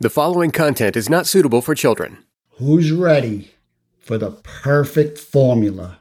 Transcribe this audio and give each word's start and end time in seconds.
The 0.00 0.10
following 0.10 0.52
content 0.52 0.96
is 0.96 1.10
not 1.10 1.26
suitable 1.26 1.60
for 1.60 1.74
children. 1.74 2.18
Who's 2.58 2.92
ready 2.92 3.50
for 3.98 4.16
the 4.16 4.30
perfect 4.30 5.18
formula 5.18 5.98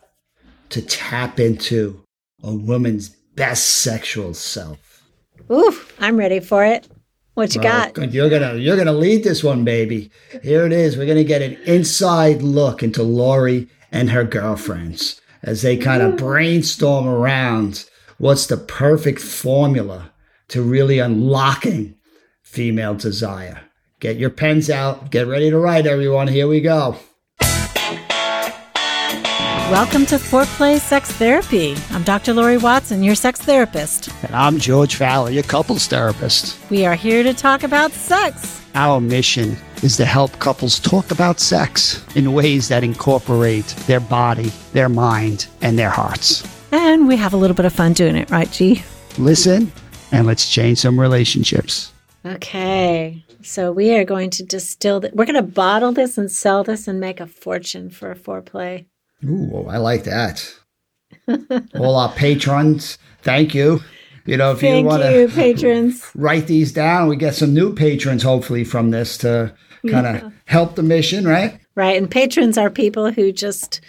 to 0.70 0.83
tap 0.83 1.39
into 1.39 2.04
a 2.44 2.54
woman's 2.54 3.10
best 3.10 3.65
sexual 3.81 4.36
self? 4.36 5.04
Ooh, 5.52 5.75
I'm 5.99 6.15
ready 6.18 6.39
for 6.39 6.63
it. 6.63 6.88
What 7.33 7.55
you 7.55 7.62
Well, 7.62 7.91
got? 7.91 8.13
You're 8.13 8.29
gonna 8.29 8.55
you're 8.55 8.78
gonna 8.78 8.94
lead 8.94 9.23
this 9.23 9.44
one, 9.44 9.63
baby. 9.63 10.12
Here 10.44 10.66
it 10.66 10.74
is. 10.74 10.96
We're 10.96 11.08
gonna 11.08 11.24
get 11.24 11.42
an 11.42 11.54
inside 11.66 12.44
look 12.44 12.84
into 12.84 13.02
Laurie 13.02 13.68
and 13.92 14.12
her 14.12 14.24
girlfriends 14.24 15.20
as 15.42 15.64
they 15.64 15.76
kind 15.78 16.04
of 16.04 16.18
brainstorm 16.18 17.08
around 17.08 17.86
what's 18.20 18.45
the 18.48 18.58
perfect 18.58 19.22
formula 19.22 20.12
to 20.50 20.62
really 20.62 21.00
unlocking 21.00 21.95
female 22.44 22.94
desire. 22.95 23.62
Get 24.00 24.18
your 24.18 24.30
pens 24.30 24.70
out. 24.70 25.09
Get 25.09 25.26
ready 25.26 25.50
to 25.50 25.58
write, 25.58 25.88
everyone. 25.88 26.28
Here 26.28 26.48
we 26.48 26.62
go. 26.62 26.98
Welcome 29.72 30.05
to 30.05 30.18
Foreplay 30.18 30.80
Sex 30.80 31.12
Therapy. 31.14 31.76
I'm 31.90 32.04
Dr. 32.04 32.36
Laurie 32.36 32.60
Watson, 32.60 33.02
your 33.02 33.16
sex 33.16 33.41
therapist. 33.41 34.10
And 34.24 34.36
I'm 34.36 34.60
George 34.60 34.96
Faller, 34.96 35.32
your 35.32 35.41
couples 35.41 35.88
therapist. 35.88 36.60
We 36.70 36.86
are 36.86 36.94
here 36.94 37.24
to 37.24 37.34
talk 37.34 37.64
about 37.64 37.91
sex. 37.91 38.64
Our 38.76 39.02
mission 39.02 39.58
is 39.82 39.98
to 39.98 40.05
help 40.05 40.38
couples 40.38 40.80
talk 40.80 41.10
about 41.10 41.40
sex 41.40 42.05
in 42.16 42.34
ways 42.34 42.68
that 42.68 42.84
incorporate 42.84 43.66
their 43.88 44.00
body, 44.00 44.52
their 44.74 44.90
mind, 44.90 45.48
and 45.64 45.77
their 45.77 45.90
hearts. 45.90 46.48
And 46.72 47.08
we 47.08 47.16
have 47.16 47.34
a 47.34 47.38
little 47.38 47.55
bit 47.55 47.66
of 47.66 47.74
fun 47.74 47.94
doing 47.94 48.16
it, 48.16 48.30
right, 48.30 48.52
G? 48.52 48.84
Listen, 49.18 49.72
and 50.12 50.27
let's 50.27 50.48
change 50.48 50.77
some 50.77 51.00
relationships. 51.00 51.91
Okay. 52.36 53.23
So 53.41 53.72
we 53.72 53.95
are 53.95 54.04
going 54.04 54.30
to 54.31 54.44
distill 54.44 54.99
that. 55.02 55.16
We're 55.16 55.26
going 55.26 55.35
to 55.35 55.41
bottle 55.41 55.91
this 55.91 56.18
and 56.18 56.31
sell 56.31 56.63
this 56.63 56.88
and 56.88 56.99
make 56.99 57.20
a 57.20 57.27
fortune 57.27 57.90
for 57.90 58.12
a 58.12 58.15
foreplay. 58.15 58.85
Ooh, 59.24 59.52
oh, 59.54 59.68
I 59.68 59.77
like 59.77 60.04
that. 60.04 60.54
All 61.76 61.96
our 61.96 62.12
patrons, 62.12 62.98
thank 63.21 63.55
you. 63.55 63.82
You 64.25 64.35
know, 64.35 64.52
if 64.52 64.61
you 64.61 64.83
want 64.83 65.03
to 65.03 65.29
patrons. 65.33 66.11
write 66.15 66.47
these 66.47 66.73
down, 66.73 67.07
we 67.07 67.15
get 67.15 67.35
some 67.35 67.53
new 67.53 67.73
patrons 67.73 68.23
hopefully 68.23 68.65
from 68.65 68.91
this 68.91 69.17
to 69.19 69.55
kind 69.89 70.05
of 70.05 70.33
help 70.45 70.75
the 70.75 70.83
mission, 70.83 71.25
right? 71.25 71.59
Right. 71.75 71.95
And 71.95 72.11
patrons 72.11 72.57
are 72.57 72.69
people 72.69 73.11
who 73.11 73.31
just 73.31 73.80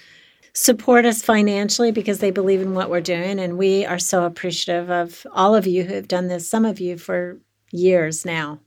support 0.53 1.05
us 1.05 1.23
financially 1.23 1.91
because 1.91 2.21
they 2.21 2.31
believe 2.31 2.61
in 2.61 2.75
what 2.75 2.91
we're 2.91 3.01
doing. 3.01 3.41
And 3.41 3.59
we 3.59 3.85
are 3.85 3.99
so 3.99 4.25
appreciative 4.25 4.91
of 4.91 5.27
all 5.33 5.55
of 5.55 5.67
you 5.67 5.85
who 5.85 5.95
have 5.95 6.09
done 6.09 6.29
this, 6.29 6.49
some 6.49 6.65
of 6.65 6.79
you 6.79 6.99
for 6.99 7.39
years 7.71 8.25
now. 8.25 8.61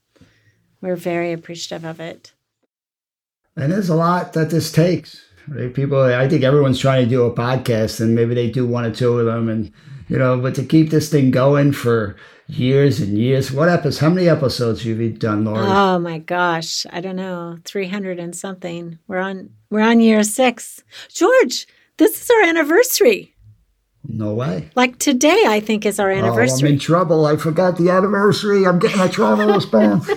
We're 0.81 0.95
very 0.95 1.31
appreciative 1.31 1.85
of 1.85 1.99
it. 1.99 2.33
And 3.55 3.71
there's 3.71 3.89
a 3.89 3.95
lot 3.95 4.33
that 4.33 4.49
this 4.49 4.71
takes. 4.71 5.21
Right? 5.47 5.73
People, 5.73 6.01
I 6.01 6.27
think 6.29 6.43
everyone's 6.43 6.79
trying 6.79 7.03
to 7.03 7.09
do 7.09 7.23
a 7.23 7.33
podcast, 7.33 7.99
and 7.99 8.15
maybe 8.15 8.33
they 8.33 8.49
do 8.49 8.65
one 8.65 8.85
or 8.85 8.91
two 8.91 9.19
of 9.19 9.25
them, 9.25 9.49
and 9.49 9.71
you 10.07 10.17
know, 10.17 10.39
but 10.39 10.55
to 10.55 10.63
keep 10.63 10.89
this 10.89 11.09
thing 11.09 11.31
going 11.31 11.71
for 11.71 12.15
years 12.51 12.99
and 12.99 13.17
years. 13.17 13.51
What 13.51 13.69
episodes? 13.69 13.99
How 13.99 14.09
many 14.09 14.27
episodes 14.27 14.83
have 14.83 14.99
you 14.99 15.09
done, 15.11 15.45
Laurie? 15.45 15.65
Oh 15.65 15.99
my 15.99 16.19
gosh. 16.19 16.85
I 16.91 17.01
don't 17.01 17.15
know. 17.15 17.57
300 17.65 18.19
and 18.19 18.35
something. 18.35 18.99
We're 19.07 19.19
on 19.19 19.51
we're 19.69 19.81
on 19.81 20.01
year 20.01 20.23
6. 20.23 20.83
George, 21.09 21.67
this 21.97 22.21
is 22.21 22.29
our 22.29 22.41
anniversary. 22.43 23.35
No 24.07 24.33
way. 24.33 24.69
Like 24.75 24.97
today 24.99 25.43
I 25.47 25.59
think 25.59 25.85
is 25.85 25.99
our 25.99 26.09
anniversary. 26.11 26.67
Oh, 26.67 26.69
I'm 26.69 26.73
in 26.73 26.79
trouble. 26.79 27.25
I 27.25 27.35
forgot 27.37 27.77
the 27.77 27.89
anniversary. 27.89 28.65
I'm 28.65 28.79
getting 28.79 28.99
a 28.99 29.09
travel 29.09 29.47
response. 29.53 30.09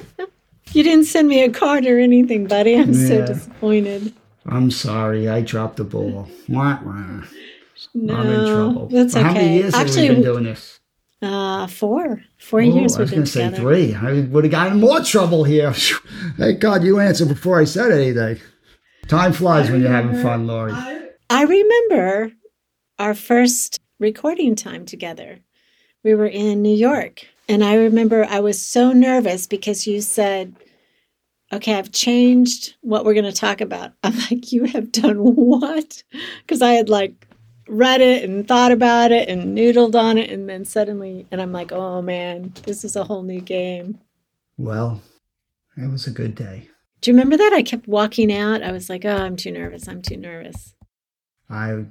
you 0.72 0.82
didn't 0.82 1.04
send 1.04 1.28
me 1.28 1.42
a 1.42 1.50
card 1.50 1.86
or 1.86 1.98
anything, 1.98 2.46
buddy. 2.46 2.76
I'm 2.76 2.94
so 2.94 3.26
disappointed. 3.26 4.12
I'm 4.46 4.70
sorry. 4.70 5.28
I 5.28 5.42
dropped 5.42 5.76
the 5.76 5.84
ball. 5.84 6.28
Wah, 6.48 6.78
wah. 6.84 7.22
No. 7.94 8.14
I'm 8.14 8.26
in 8.30 8.46
trouble. 8.46 8.88
That's 8.88 9.14
okay. 9.14 9.22
How 9.24 9.32
many 9.34 9.54
years 9.58 9.74
Actually, 9.74 10.06
have 10.06 10.16
we 10.16 10.22
been 10.22 10.32
doing 10.32 10.44
this? 10.44 10.80
Uh, 11.22 11.66
four. 11.66 12.22
Four 12.38 12.60
Oh, 12.60 12.64
years 12.64 12.96
I 12.96 13.00
was 13.02 13.10
going 13.10 13.24
to 13.24 13.30
say 13.30 13.50
three. 13.50 13.94
I 13.94 14.20
would 14.22 14.44
have 14.44 14.50
gotten 14.50 14.80
more 14.80 15.00
trouble 15.00 15.44
here. 15.44 15.72
Thank 16.38 16.60
God 16.60 16.84
you 16.84 16.98
answered 17.00 17.28
before 17.28 17.60
I 17.60 17.64
said 17.64 17.90
anything. 17.92 18.40
Time 19.08 19.32
flies 19.32 19.70
when 19.70 19.80
you're 19.82 19.90
having 19.90 20.20
fun, 20.22 20.46
Laurie. 20.46 20.72
I 21.30 21.42
remember 21.42 22.32
our 22.98 23.14
first 23.14 23.80
recording 23.98 24.54
time 24.54 24.84
together. 24.84 25.40
We 26.02 26.14
were 26.14 26.26
in 26.26 26.62
New 26.62 26.74
York, 26.74 27.26
and 27.48 27.64
I 27.64 27.76
remember 27.76 28.24
I 28.24 28.40
was 28.40 28.60
so 28.60 28.92
nervous 28.92 29.46
because 29.46 29.86
you 29.86 30.00
said, 30.00 30.54
"Okay, 31.52 31.74
I've 31.74 31.92
changed 31.92 32.74
what 32.82 33.04
we're 33.04 33.14
going 33.14 33.24
to 33.24 33.32
talk 33.32 33.60
about." 33.60 33.92
I'm 34.02 34.16
like, 34.30 34.52
"You 34.52 34.64
have 34.64 34.92
done 34.92 35.18
what?" 35.18 36.02
Because 36.40 36.62
I 36.62 36.72
had 36.72 36.88
like 36.88 37.26
read 37.66 38.02
it 38.02 38.28
and 38.28 38.46
thought 38.46 38.72
about 38.72 39.10
it 39.10 39.28
and 39.28 39.56
noodled 39.56 39.94
on 39.94 40.18
it, 40.18 40.30
and 40.30 40.48
then 40.48 40.64
suddenly, 40.64 41.26
and 41.30 41.40
I'm 41.40 41.52
like, 41.52 41.72
"Oh 41.72 42.02
man, 42.02 42.52
this 42.64 42.84
is 42.84 42.96
a 42.96 43.04
whole 43.04 43.22
new 43.22 43.40
game." 43.40 43.98
Well, 44.58 45.00
it 45.76 45.90
was 45.90 46.06
a 46.06 46.10
good 46.10 46.34
day. 46.34 46.68
Do 47.00 47.10
you 47.10 47.16
remember 47.16 47.36
that? 47.36 47.52
I 47.52 47.62
kept 47.62 47.88
walking 47.88 48.32
out. 48.32 48.62
I 48.62 48.72
was 48.72 48.88
like, 48.90 49.04
"Oh, 49.04 49.16
I'm 49.16 49.36
too 49.36 49.52
nervous. 49.52 49.88
I'm 49.88 50.02
too 50.02 50.16
nervous." 50.16 50.74
I 51.48 51.84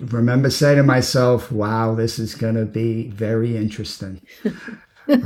remember 0.00 0.50
saying 0.50 0.76
to 0.78 0.82
myself, 0.82 1.50
wow, 1.52 1.94
this 1.94 2.18
is 2.18 2.34
going 2.34 2.54
to 2.54 2.64
be 2.64 3.08
very 3.10 3.56
interesting. 3.56 4.20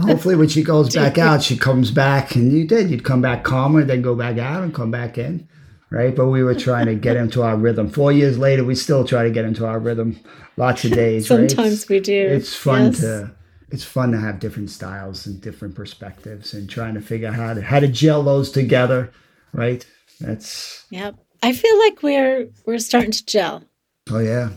Hopefully, 0.01 0.37
when 0.37 0.49
she 0.49 0.63
goes 0.63 0.95
back 0.95 1.19
out, 1.19 1.43
she 1.43 1.57
comes 1.59 1.91
back, 1.91 2.35
and 2.37 2.51
you 2.53 2.67
did. 2.67 2.91
You'd 2.91 3.05
come 3.05 3.21
back 3.21 3.45
calmer, 3.45 3.85
then 3.85 4.01
go 4.03 4.15
back 4.15 4.39
out 4.39 4.63
and 4.63 4.73
come 4.75 4.91
back 4.91 5.19
in, 5.19 5.47
right? 5.91 6.15
But 6.17 6.29
we 6.29 6.43
were 6.43 6.55
trying 6.55 6.87
to 6.87 6.95
get 6.95 7.17
into 7.17 7.43
our 7.43 7.57
rhythm. 7.57 7.91
Four 7.91 8.11
years 8.11 8.39
later, 8.39 8.65
we 8.65 8.75
still 8.77 9.05
try 9.05 9.25
to 9.25 9.31
get 9.31 9.45
into 9.45 9.67
our 9.67 9.79
rhythm. 9.79 10.19
Lots 10.57 10.85
of 10.85 10.93
days, 10.93 11.29
right? 11.29 11.51
Sometimes 11.51 11.89
we 11.89 12.01
do. 12.01 12.29
It's 12.29 12.55
fun 12.55 12.87
Yes. 12.93 13.01
to. 13.01 13.35
It's 13.71 13.85
fun 13.85 14.13
to 14.13 14.21
have 14.21 14.39
different 14.39 14.71
styles 14.71 15.27
and 15.27 15.41
different 15.41 15.75
perspectives, 15.75 16.55
and 16.55 16.71
trying 16.71 16.95
to 16.95 17.01
figure 17.01 17.29
out 17.29 17.35
how 17.35 17.53
to 17.55 17.61
how 17.61 17.81
to 17.81 17.89
gel 17.89 18.23
those 18.23 18.51
together, 18.53 19.11
right? 19.53 19.85
That's 20.21 20.85
Yep. 20.91 21.17
I 21.43 21.53
feel 21.53 21.79
like 21.81 22.03
we're 22.03 22.49
we're 22.65 22.79
starting 22.79 23.11
to 23.11 23.27
gel. 23.27 23.65
oh 24.11 24.21
yeah. 24.21 24.51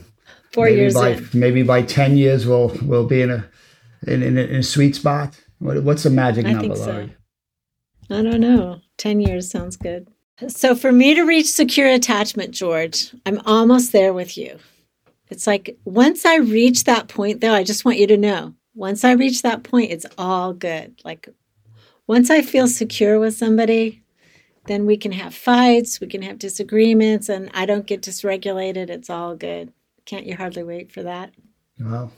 Four 0.52 0.66
maybe 0.66 0.76
years 0.76 0.94
by 0.94 1.10
in. 1.10 1.28
maybe 1.34 1.62
by 1.62 1.82
ten 1.82 2.16
years 2.16 2.46
we'll 2.46 2.76
we'll 2.82 3.06
be 3.06 3.22
in 3.22 3.30
a 3.30 3.48
in, 4.06 4.22
in, 4.22 4.38
a, 4.38 4.42
in 4.42 4.56
a 4.56 4.62
sweet 4.62 4.96
spot. 4.96 5.38
What, 5.58 5.82
what's 5.82 6.04
the 6.04 6.10
magic 6.10 6.46
I 6.46 6.52
number, 6.52 6.74
think 6.74 6.76
so. 6.76 7.08
I 8.10 8.22
don't 8.22 8.40
know. 8.40 8.80
Ten 8.96 9.20
years 9.20 9.50
sounds 9.50 9.76
good. 9.76 10.08
So 10.46 10.74
for 10.74 10.92
me 10.92 11.14
to 11.14 11.22
reach 11.22 11.46
secure 11.46 11.88
attachment, 11.88 12.52
George, 12.52 13.12
I'm 13.26 13.40
almost 13.44 13.92
there 13.92 14.12
with 14.12 14.38
you. 14.38 14.58
It's 15.30 15.46
like 15.46 15.76
once 15.84 16.24
I 16.24 16.36
reach 16.36 16.84
that 16.84 17.08
point 17.08 17.40
though, 17.40 17.54
I 17.54 17.64
just 17.64 17.84
want 17.84 17.98
you 17.98 18.06
to 18.06 18.16
know. 18.16 18.54
Once 18.74 19.04
I 19.04 19.12
reach 19.12 19.42
that 19.42 19.64
point, 19.64 19.90
it's 19.90 20.06
all 20.16 20.52
good. 20.52 21.00
Like 21.04 21.28
once 22.06 22.30
I 22.30 22.42
feel 22.42 22.68
secure 22.68 23.18
with 23.18 23.36
somebody, 23.36 24.02
then 24.66 24.86
we 24.86 24.96
can 24.96 25.12
have 25.12 25.34
fights, 25.34 26.00
we 26.00 26.06
can 26.06 26.22
have 26.22 26.38
disagreements, 26.38 27.28
and 27.28 27.50
I 27.52 27.66
don't 27.66 27.86
get 27.86 28.02
dysregulated. 28.02 28.88
It's 28.90 29.10
all 29.10 29.34
good. 29.34 29.72
Can't 30.08 30.24
you 30.24 30.34
hardly 30.36 30.62
wait 30.62 30.90
for 30.90 31.02
that? 31.02 31.32
Well, 31.78 32.10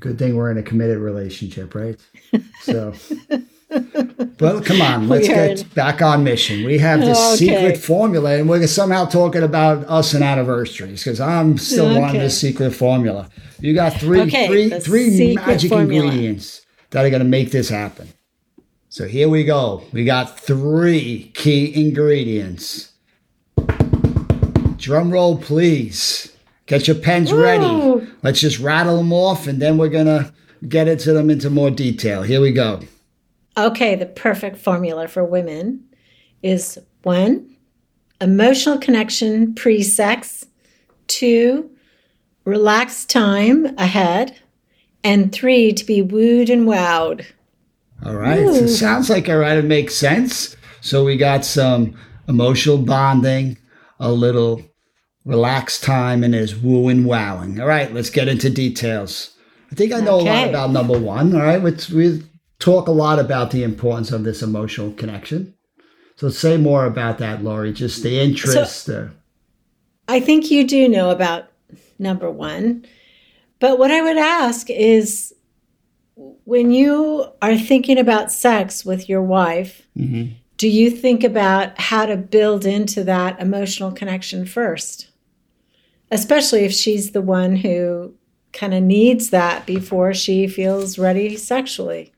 good 0.00 0.18
thing 0.18 0.36
we're 0.36 0.50
in 0.50 0.58
a 0.58 0.62
committed 0.62 0.98
relationship, 0.98 1.74
right? 1.74 1.98
So, 2.60 2.92
well, 4.40 4.60
come 4.62 4.82
on, 4.82 5.08
let's 5.08 5.28
get 5.28 5.60
in- 5.62 5.68
back 5.68 6.02
on 6.02 6.24
mission. 6.24 6.64
We 6.64 6.76
have 6.78 7.00
this 7.00 7.18
Okay. 7.18 7.36
secret 7.46 7.78
formula, 7.78 8.36
and 8.36 8.48
we're 8.48 8.66
somehow 8.66 9.06
talking 9.06 9.42
about 9.42 9.84
us 9.88 10.12
and 10.12 10.22
anniversaries 10.22 11.02
because 11.02 11.20
I'm 11.20 11.56
still 11.56 11.86
wanting 11.86 12.16
Okay. 12.16 12.18
this 12.18 12.38
secret 12.38 12.72
formula. 12.72 13.30
You 13.60 13.72
got 13.74 13.94
three, 13.94 14.20
Okay, 14.22 14.46
three, 14.46 14.70
three 14.80 15.34
magic 15.36 15.70
formula. 15.70 16.04
ingredients 16.04 16.66
that 16.90 17.04
are 17.06 17.10
going 17.10 17.22
to 17.22 17.28
make 17.28 17.50
this 17.50 17.68
happen. 17.70 18.08
So 18.90 19.06
here 19.06 19.28
we 19.30 19.44
go. 19.44 19.82
We 19.92 20.04
got 20.04 20.38
three 20.38 21.30
key 21.34 21.72
ingredients. 21.74 22.92
Drum 24.86 25.10
roll, 25.10 25.36
please. 25.36 26.32
Get 26.66 26.86
your 26.86 26.94
pens 26.94 27.32
ready. 27.32 28.06
Let's 28.22 28.40
just 28.40 28.60
rattle 28.60 28.98
them 28.98 29.12
off 29.12 29.48
and 29.48 29.60
then 29.60 29.78
we're 29.78 29.88
going 29.88 30.06
to 30.06 30.32
get 30.68 30.86
into 30.86 31.12
them 31.12 31.28
into 31.28 31.50
more 31.50 31.72
detail. 31.72 32.22
Here 32.22 32.40
we 32.40 32.52
go. 32.52 32.78
Okay, 33.56 33.96
the 33.96 34.06
perfect 34.06 34.58
formula 34.58 35.08
for 35.08 35.24
women 35.24 35.82
is 36.40 36.78
one, 37.02 37.56
emotional 38.20 38.78
connection 38.78 39.56
pre 39.56 39.82
sex, 39.82 40.46
two, 41.08 41.68
relaxed 42.44 43.10
time 43.10 43.66
ahead, 43.78 44.38
and 45.02 45.32
three, 45.32 45.72
to 45.72 45.84
be 45.84 46.00
wooed 46.00 46.48
and 46.48 46.68
wowed. 46.68 47.26
All 48.04 48.14
right. 48.14 48.46
So 48.46 48.54
it 48.54 48.68
sounds 48.68 49.10
like 49.10 49.28
all 49.28 49.38
right. 49.38 49.58
It 49.58 49.64
makes 49.64 49.96
sense. 49.96 50.56
So 50.80 51.04
we 51.04 51.16
got 51.16 51.44
some 51.44 51.98
emotional 52.28 52.78
bonding, 52.78 53.58
a 53.98 54.12
little 54.12 54.62
relaxed 55.26 55.84
time, 55.84 56.24
and 56.24 56.32
there's 56.32 56.56
woo 56.56 56.88
and 56.88 57.04
wowing. 57.04 57.60
All 57.60 57.66
right. 57.66 57.92
Let's 57.92 58.10
get 58.10 58.28
into 58.28 58.48
details. 58.48 59.36
I 59.70 59.74
think 59.74 59.92
I 59.92 60.00
know 60.00 60.20
a 60.20 60.22
lot 60.22 60.48
about 60.48 60.70
number 60.70 60.98
one. 60.98 61.34
All 61.34 61.42
right. 61.42 61.62
Let's, 61.62 61.90
we, 61.90 62.22
talk 62.58 62.88
a 62.88 62.92
lot 62.92 63.18
about 63.18 63.50
the 63.50 63.62
importance 63.62 64.12
of 64.12 64.24
this 64.24 64.42
emotional 64.42 64.92
connection. 64.92 65.54
So 66.16 66.30
say 66.30 66.56
more 66.56 66.86
about 66.86 67.18
that, 67.18 67.42
Laurie. 67.44 67.72
Just 67.72 68.02
the 68.02 68.18
interest. 68.18 68.84
So, 68.84 69.10
I 70.08 70.20
think 70.20 70.50
you 70.50 70.66
do 70.66 70.88
know 70.88 71.10
about 71.10 71.48
number 71.98 72.30
one. 72.30 72.86
But 73.58 73.78
what 73.78 73.90
I 73.90 74.00
would 74.00 74.16
ask 74.16 74.70
is 74.70 75.34
when 76.14 76.70
you 76.70 77.26
are 77.42 77.56
thinking 77.56 77.98
about 77.98 78.32
sex 78.32 78.84
with 78.84 79.08
your 79.08 79.22
wife, 79.22 79.86
mm-hmm. 79.96 80.32
do 80.56 80.68
you 80.68 80.90
think 80.90 81.24
about 81.24 81.78
how 81.78 82.06
to 82.06 82.16
build 82.16 82.64
into 82.64 83.04
that 83.04 83.40
emotional 83.40 83.92
connection 83.92 84.46
first? 84.46 85.08
Especially 86.10 86.64
if 86.64 86.72
she's 86.72 87.12
the 87.12 87.22
one 87.22 87.56
who 87.56 88.14
kind 88.52 88.74
of 88.74 88.82
needs 88.82 89.30
that 89.30 89.66
before 89.66 90.14
she 90.14 90.46
feels 90.46 90.98
ready 90.98 91.36
sexually. 91.36 92.12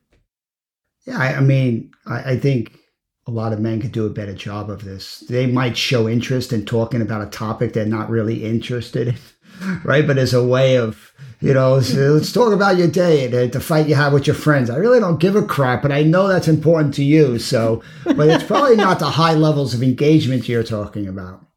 Yeah, 1.06 1.18
I, 1.18 1.34
I 1.36 1.40
mean, 1.40 1.90
I, 2.06 2.32
I 2.32 2.38
think 2.38 2.78
a 3.26 3.30
lot 3.30 3.52
of 3.52 3.60
men 3.60 3.80
could 3.80 3.92
do 3.92 4.06
a 4.06 4.10
better 4.10 4.34
job 4.34 4.70
of 4.70 4.84
this. 4.84 5.20
They 5.28 5.46
might 5.46 5.76
show 5.76 6.08
interest 6.08 6.52
in 6.52 6.64
talking 6.64 7.02
about 7.02 7.26
a 7.26 7.30
topic 7.30 7.72
they're 7.72 7.84
not 7.84 8.08
really 8.08 8.44
interested 8.44 9.08
in, 9.08 9.16
right? 9.84 10.06
But 10.06 10.16
as 10.16 10.32
a 10.32 10.46
way 10.46 10.76
of, 10.76 11.12
you 11.40 11.52
know, 11.54 11.80
so 11.80 11.98
let's 12.12 12.32
talk 12.32 12.52
about 12.52 12.78
your 12.78 12.88
day 12.88 13.26
eh, 13.26 13.42
and 13.42 13.52
the 13.52 13.60
fight 13.60 13.88
you 13.88 13.96
have 13.96 14.12
with 14.12 14.26
your 14.26 14.36
friends. 14.36 14.70
I 14.70 14.76
really 14.76 15.00
don't 15.00 15.20
give 15.20 15.36
a 15.36 15.42
crap, 15.42 15.82
but 15.82 15.92
I 15.92 16.02
know 16.02 16.28
that's 16.28 16.48
important 16.48 16.94
to 16.94 17.04
you. 17.04 17.38
So, 17.38 17.82
but 18.04 18.28
it's 18.28 18.44
probably 18.44 18.76
not 18.76 18.98
the 18.98 19.10
high 19.10 19.34
levels 19.34 19.74
of 19.74 19.82
engagement 19.82 20.48
you're 20.48 20.62
talking 20.62 21.06
about. 21.06 21.47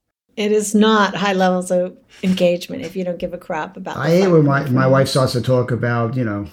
It 0.42 0.52
is 0.52 0.74
not 0.74 1.16
high 1.16 1.34
levels 1.34 1.70
of 1.70 1.96
engagement 2.24 2.84
if 2.84 2.96
you 2.96 3.04
don't 3.04 3.20
give 3.20 3.34
a 3.34 3.38
crap 3.38 3.78
about. 3.78 3.98
I 3.98 4.10
hate 4.10 4.28
when 4.28 4.46
my, 4.46 4.68
my 4.70 4.88
wife 4.88 5.08
starts 5.08 5.34
to 5.34 5.42
talk 5.42 5.70
about, 5.70 6.16
you 6.16 6.24
know, 6.24 6.48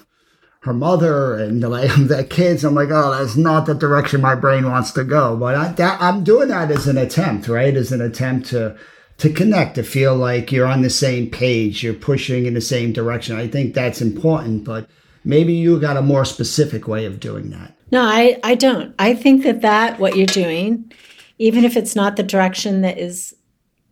her 0.60 0.74
mother 0.74 1.34
and 1.34 1.62
like 1.62 1.90
the 2.08 2.26
kids. 2.28 2.64
I'm 2.64 2.74
like, 2.74 2.90
oh, 2.90 3.12
that's 3.12 3.36
not 3.36 3.66
the 3.66 3.74
direction 3.74 4.20
my 4.20 4.34
brain 4.34 4.70
wants 4.70 4.92
to 4.92 5.04
go. 5.04 5.36
But 5.36 5.54
I, 5.54 5.68
that, 5.72 6.00
I'm 6.02 6.22
doing 6.22 6.48
that 6.48 6.70
as 6.70 6.86
an 6.86 6.98
attempt, 6.98 7.48
right? 7.48 7.74
As 7.74 7.92
an 7.92 8.00
attempt 8.00 8.48
to 8.50 8.76
to 9.18 9.32
connect, 9.32 9.74
to 9.74 9.82
feel 9.82 10.14
like 10.14 10.52
you're 10.52 10.66
on 10.66 10.82
the 10.82 10.90
same 10.90 11.28
page, 11.28 11.82
you're 11.82 11.92
pushing 11.92 12.46
in 12.46 12.54
the 12.54 12.60
same 12.60 12.92
direction. 12.92 13.34
I 13.34 13.48
think 13.48 13.74
that's 13.74 14.00
important, 14.00 14.62
but 14.62 14.88
maybe 15.24 15.52
you 15.52 15.80
got 15.80 15.96
a 15.96 16.02
more 16.02 16.24
specific 16.24 16.86
way 16.86 17.04
of 17.04 17.18
doing 17.18 17.50
that. 17.50 17.74
No, 17.90 18.02
I, 18.02 18.38
I 18.44 18.54
don't. 18.54 18.94
I 18.98 19.14
think 19.14 19.42
that 19.42 19.62
that 19.62 19.98
what 19.98 20.16
you're 20.16 20.26
doing, 20.26 20.92
even 21.38 21.64
if 21.64 21.76
it's 21.76 21.96
not 21.96 22.14
the 22.14 22.22
direction 22.22 22.82
that 22.82 22.96
is 22.96 23.34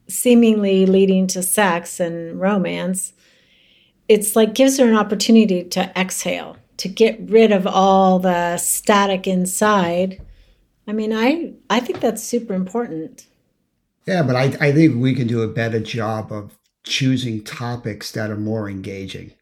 seemingly 0.08 0.86
leading 0.86 1.26
to 1.28 1.42
sex 1.42 2.00
and 2.00 2.40
romance, 2.40 3.12
it's 4.08 4.36
like 4.36 4.54
gives 4.54 4.78
her 4.78 4.86
an 4.88 4.96
opportunity 4.96 5.64
to 5.64 5.98
exhale, 5.98 6.56
to 6.78 6.88
get 6.88 7.18
rid 7.20 7.52
of 7.52 7.66
all 7.66 8.18
the 8.18 8.56
static 8.56 9.26
inside. 9.26 10.20
I 10.86 10.92
mean, 10.92 11.12
I 11.12 11.54
I 11.68 11.80
think 11.80 12.00
that's 12.00 12.22
super 12.22 12.54
important. 12.54 13.26
Yeah, 14.06 14.22
but 14.22 14.36
I 14.36 14.56
I 14.60 14.72
think 14.72 14.96
we 14.96 15.14
can 15.14 15.26
do 15.26 15.42
a 15.42 15.48
better 15.48 15.80
job 15.80 16.32
of 16.32 16.56
choosing 16.84 17.42
topics 17.42 18.12
that 18.12 18.30
are 18.30 18.36
more 18.36 18.70
engaging. 18.70 19.32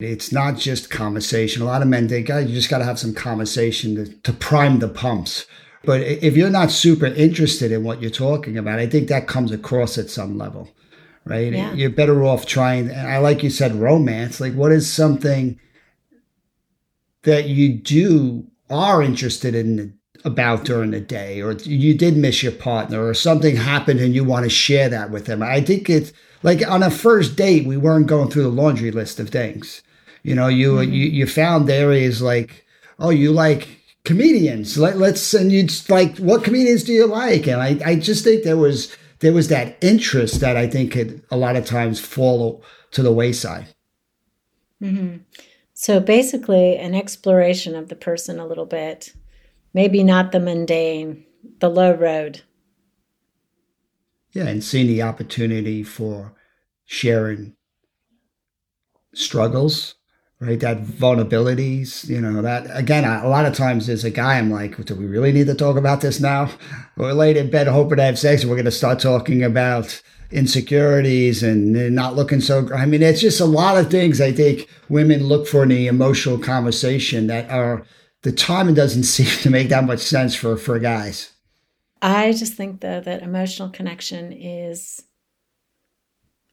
It's 0.00 0.32
not 0.32 0.58
just 0.58 0.90
conversation. 0.90 1.62
A 1.62 1.66
lot 1.66 1.82
of 1.82 1.88
men 1.88 2.08
think, 2.08 2.28
oh, 2.28 2.38
you 2.38 2.52
just 2.52 2.68
got 2.68 2.78
to 2.78 2.84
have 2.84 2.98
some 2.98 3.14
conversation 3.14 3.94
to, 3.94 4.12
to 4.22 4.32
prime 4.32 4.80
the 4.80 4.88
pumps. 4.88 5.46
But 5.86 6.00
if 6.02 6.36
you're 6.36 6.50
not 6.50 6.70
super 6.70 7.06
interested 7.06 7.72
in 7.72 7.84
what 7.84 8.00
you're 8.00 8.10
talking 8.10 8.56
about, 8.56 8.78
I 8.78 8.86
think 8.86 9.08
that 9.08 9.26
comes 9.28 9.52
across 9.52 9.98
at 9.98 10.10
some 10.10 10.38
level 10.38 10.70
right? 11.24 11.52
Yeah. 11.52 11.72
You're 11.72 11.90
better 11.90 12.24
off 12.24 12.46
trying. 12.46 12.90
I 12.90 13.18
like 13.18 13.42
you 13.42 13.50
said, 13.50 13.74
romance. 13.74 14.40
Like, 14.40 14.54
what 14.54 14.72
is 14.72 14.90
something 14.90 15.58
that 17.22 17.48
you 17.48 17.74
do 17.74 18.46
are 18.70 19.02
interested 19.02 19.54
in 19.54 19.98
about 20.24 20.64
during 20.64 20.90
the 20.90 21.00
day, 21.00 21.42
or 21.42 21.52
you 21.52 21.94
did 21.94 22.16
miss 22.16 22.42
your 22.42 22.52
partner, 22.52 23.06
or 23.06 23.14
something 23.14 23.56
happened 23.56 24.00
and 24.00 24.14
you 24.14 24.24
want 24.24 24.44
to 24.44 24.50
share 24.50 24.88
that 24.88 25.10
with 25.10 25.26
them? 25.26 25.42
I 25.42 25.60
think 25.60 25.88
it's 25.88 26.12
like 26.42 26.66
on 26.66 26.82
a 26.82 26.90
first 26.90 27.36
date, 27.36 27.66
we 27.66 27.76
weren't 27.76 28.06
going 28.06 28.30
through 28.30 28.44
the 28.44 28.48
laundry 28.48 28.90
list 28.90 29.18
of 29.20 29.30
things. 29.30 29.82
You 30.22 30.34
know, 30.34 30.48
you 30.48 30.74
mm-hmm. 30.74 30.92
you, 30.92 31.06
you 31.06 31.26
found 31.26 31.68
areas 31.68 32.22
like, 32.22 32.66
oh, 32.98 33.10
you 33.10 33.32
like 33.32 33.68
comedians. 34.04 34.78
Let, 34.78 34.98
let's 34.98 35.34
and 35.34 35.50
you'd 35.50 35.72
like 35.88 36.18
what 36.18 36.44
comedians 36.44 36.84
do 36.84 36.92
you 36.92 37.06
like? 37.06 37.46
And 37.46 37.60
I 37.60 37.78
I 37.84 37.96
just 37.96 38.24
think 38.24 38.44
there 38.44 38.56
was 38.56 38.94
there 39.20 39.32
was 39.32 39.48
that 39.48 39.76
interest 39.82 40.40
that 40.40 40.56
I 40.56 40.66
think 40.66 40.92
could 40.92 41.22
a 41.30 41.36
lot 41.36 41.56
of 41.56 41.64
times 41.64 42.00
fall 42.00 42.62
to 42.92 43.02
the 43.02 43.12
wayside. 43.12 43.66
Mm-hmm. 44.82 45.18
So 45.72 45.98
basically, 45.98 46.76
an 46.76 46.94
exploration 46.94 47.74
of 47.74 47.88
the 47.88 47.96
person 47.96 48.38
a 48.38 48.46
little 48.46 48.66
bit, 48.66 49.12
maybe 49.72 50.04
not 50.04 50.30
the 50.30 50.40
mundane, 50.40 51.24
the 51.58 51.68
low 51.68 51.92
road. 51.94 52.42
Yeah, 54.32 54.46
and 54.46 54.62
seeing 54.62 54.86
the 54.86 55.02
opportunity 55.02 55.82
for 55.82 56.34
sharing 56.84 57.56
struggles, 59.14 59.94
right? 60.40 60.60
That 60.60 60.82
vulnerabilities, 60.82 62.08
you 62.08 62.20
know, 62.20 62.42
that 62.42 62.66
again, 62.76 63.04
a 63.04 63.28
lot 63.28 63.46
of 63.46 63.54
times 63.54 63.88
as 63.88 64.04
a 64.04 64.10
guy, 64.10 64.38
I'm 64.38 64.50
like, 64.50 64.82
do 64.84 64.94
we 64.94 65.06
really 65.06 65.32
need 65.32 65.46
to 65.46 65.54
talk 65.54 65.76
about 65.76 66.00
this 66.00 66.20
now? 66.20 66.50
We're 66.96 67.12
laid 67.12 67.36
in 67.36 67.50
bed 67.50 67.66
hoping 67.66 67.96
to 67.96 68.02
have 68.02 68.18
sex, 68.18 68.42
and 68.42 68.50
we're 68.50 68.56
going 68.56 68.64
to 68.66 68.70
start 68.70 69.00
talking 69.00 69.42
about 69.42 70.02
insecurities 70.30 71.42
and 71.42 71.94
not 71.94 72.16
looking 72.16 72.40
so. 72.40 72.68
I 72.74 72.86
mean, 72.86 73.02
it's 73.02 73.20
just 73.20 73.40
a 73.40 73.46
lot 73.46 73.76
of 73.76 73.90
things 73.90 74.20
I 74.20 74.32
think 74.32 74.68
women 74.88 75.24
look 75.24 75.46
for 75.46 75.62
in 75.62 75.68
the 75.70 75.86
emotional 75.86 76.38
conversation 76.38 77.26
that 77.28 77.50
are 77.50 77.84
the 78.22 78.32
timing 78.32 78.74
doesn't 78.74 79.02
seem 79.04 79.26
to 79.42 79.50
make 79.50 79.68
that 79.68 79.84
much 79.84 80.00
sense 80.00 80.34
for 80.34 80.56
for 80.56 80.78
guys. 80.78 81.30
I 82.02 82.32
just 82.32 82.54
think 82.54 82.80
though 82.80 83.00
that 83.00 83.22
emotional 83.22 83.70
connection 83.70 84.32
is 84.32 85.02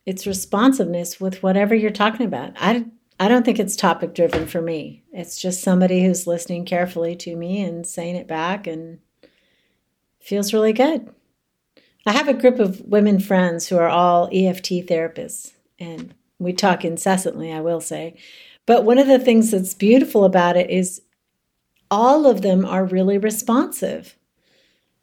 it's 0.06 0.26
responsiveness 0.26 1.20
with 1.20 1.44
whatever 1.44 1.76
you're 1.76 1.92
talking 1.92 2.26
about. 2.26 2.54
I 2.56 2.86
I 3.22 3.28
don't 3.28 3.46
think 3.46 3.60
it's 3.60 3.76
topic 3.76 4.16
driven 4.16 4.48
for 4.48 4.64
me. 4.64 5.04
It's 5.14 5.40
just 5.40 5.62
somebody 5.62 6.04
who's 6.04 6.26
listening 6.26 6.66
carefully 6.66 7.16
to 7.18 7.36
me 7.36 7.62
and 7.62 7.86
saying 7.86 8.16
it 8.16 8.28
back 8.28 8.66
and 8.66 8.98
feels 10.20 10.54
really 10.54 10.74
good. 10.74 11.08
I 12.04 12.14
have 12.14 12.28
a 12.28 12.34
group 12.34 12.58
of 12.58 12.82
women 12.82 13.20
friends 13.20 13.68
who 13.68 13.78
are 13.78 13.88
all 13.88 14.28
EFT 14.34 14.88
therapists 14.88 15.52
and 15.78 16.16
we 16.40 16.52
talk 16.52 16.84
incessantly, 16.84 17.54
I 17.54 17.62
will 17.62 17.80
say. 17.80 18.18
But 18.66 18.86
one 18.86 18.98
of 18.98 19.06
the 19.06 19.20
things 19.20 19.52
that's 19.52 19.76
beautiful 19.76 20.26
about 20.26 20.58
it 20.58 20.72
is 20.72 21.04
all 21.92 22.26
of 22.26 22.42
them 22.42 22.66
are 22.66 22.86
really 22.86 23.20
responsive. 23.20 24.18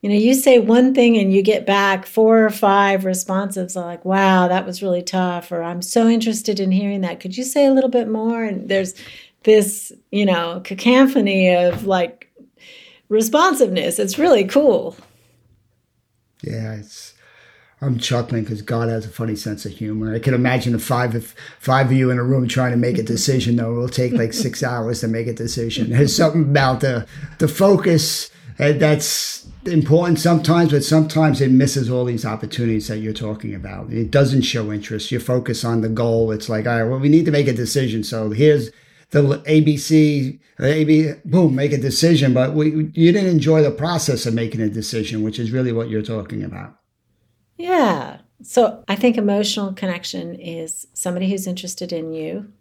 You 0.01 0.11
know, 0.11 0.15
you 0.15 0.35
say 0.35 0.61
one 0.61 0.95
thing 0.95 1.17
and 1.17 1.33
you 1.33 1.43
get 1.43 1.67
back 1.67 2.07
four 2.07 2.45
or 2.45 2.51
five 2.51 3.05
responses 3.05 3.75
like, 3.75 4.05
wow, 4.05 4.47
that 4.47 4.65
was 4.65 4.83
really 4.83 5.03
tough, 5.03 5.51
or 5.51 5.63
I'm 5.63 5.83
so 5.83 6.07
interested 6.07 6.61
in 6.61 6.71
hearing 6.71 7.01
that. 7.01 7.19
Could 7.19 7.37
you 7.37 7.43
say 7.43 7.67
a 7.67 7.73
little 7.73 7.91
bit 7.91 8.09
more? 8.09 8.45
And 8.45 8.69
there's 8.69 8.95
this, 9.43 9.93
you 10.13 10.25
know, 10.25 10.61
cacophony 10.63 11.53
of 11.53 11.85
like 11.85 12.33
responsiveness. 13.09 13.99
It's 13.99 14.19
really 14.19 14.45
cool. 14.45 14.97
Yeah, 16.43 16.75
it's 16.75 17.15
I'm 17.81 17.99
chuckling 17.99 18.43
because 18.43 18.63
God 18.63 18.89
has 18.89 19.05
a 19.05 19.09
funny 19.09 19.35
sense 19.35 19.65
of 19.65 19.73
humor. 19.73 20.15
I 20.15 20.21
can 20.21 20.35
imagine 20.35 20.73
the 20.73 20.79
five 20.79 21.17
of 21.17 21.35
five 21.59 21.87
of 21.87 21.93
you 21.93 22.11
in 22.11 22.19
a 22.19 22.25
room 22.25 22.47
trying 22.47 22.71
to 22.73 22.77
make 22.77 22.99
a 22.99 23.03
decision. 23.03 23.57
Though 23.57 23.73
it 23.73 23.79
will 23.79 23.89
take 23.89 24.13
like 24.13 24.33
six 24.33 24.63
hours 24.63 25.01
to 25.01 25.09
make 25.09 25.27
a 25.27 25.33
decision. 25.33 25.91
There's 25.91 26.15
something 26.17 26.43
about 26.43 26.81
the 26.81 27.07
the 27.39 27.49
focus 27.49 28.31
that's 28.59 29.48
important 29.69 30.19
sometimes, 30.19 30.73
but 30.73 30.83
sometimes 30.83 31.41
it 31.41 31.51
misses 31.51 31.91
all 31.91 32.05
these 32.05 32.25
opportunities 32.25 32.89
that 32.89 32.99
you're 32.99 33.13
talking 33.13 33.55
about. 33.55 33.93
It 33.93 34.11
doesn't 34.11 34.43
show 34.43 34.73
interest. 34.73 35.13
You 35.13 35.21
focus 35.21 35.65
on 35.65 35.81
the 35.81 35.89
goal. 35.89 36.33
It's 36.33 36.49
like, 36.49 36.67
all 36.67 36.81
right, 36.81 36.89
well, 36.89 36.99
we 36.99 37.09
need 37.09 37.25
to 37.27 37.31
make 37.31 37.47
a 37.47 37.53
decision. 37.53 38.03
So 38.03 38.31
here's 38.31 38.71
the 39.11 39.23
ABC, 39.23 40.39
uh, 40.61 40.65
AB, 40.65 41.13
boom, 41.25 41.55
make 41.55 41.73
a 41.73 41.79
decision. 41.79 42.35
But 42.35 42.55
we, 42.55 42.71
you 42.95 43.13
didn't 43.13 43.31
enjoy 43.31 43.63
the 43.63 43.71
process 43.71 44.27
of 44.27 44.35
making 44.35 44.61
a 44.61 44.69
decision, 44.69 45.23
which 45.23 45.39
is 45.39 45.53
really 45.53 45.73
what 45.73 45.89
you're 45.89 46.03
talking 46.03 46.43
about. 46.43 46.75
Yeah. 47.57 48.19
So 48.43 48.85
I 48.89 48.97
think 48.97 49.17
emotional 49.17 49.73
connection 49.73 50.35
is 50.35 50.87
somebody 50.95 51.29
who's 51.31 51.47
interested 51.47 51.93
in 51.93 52.13
you. 52.13 52.53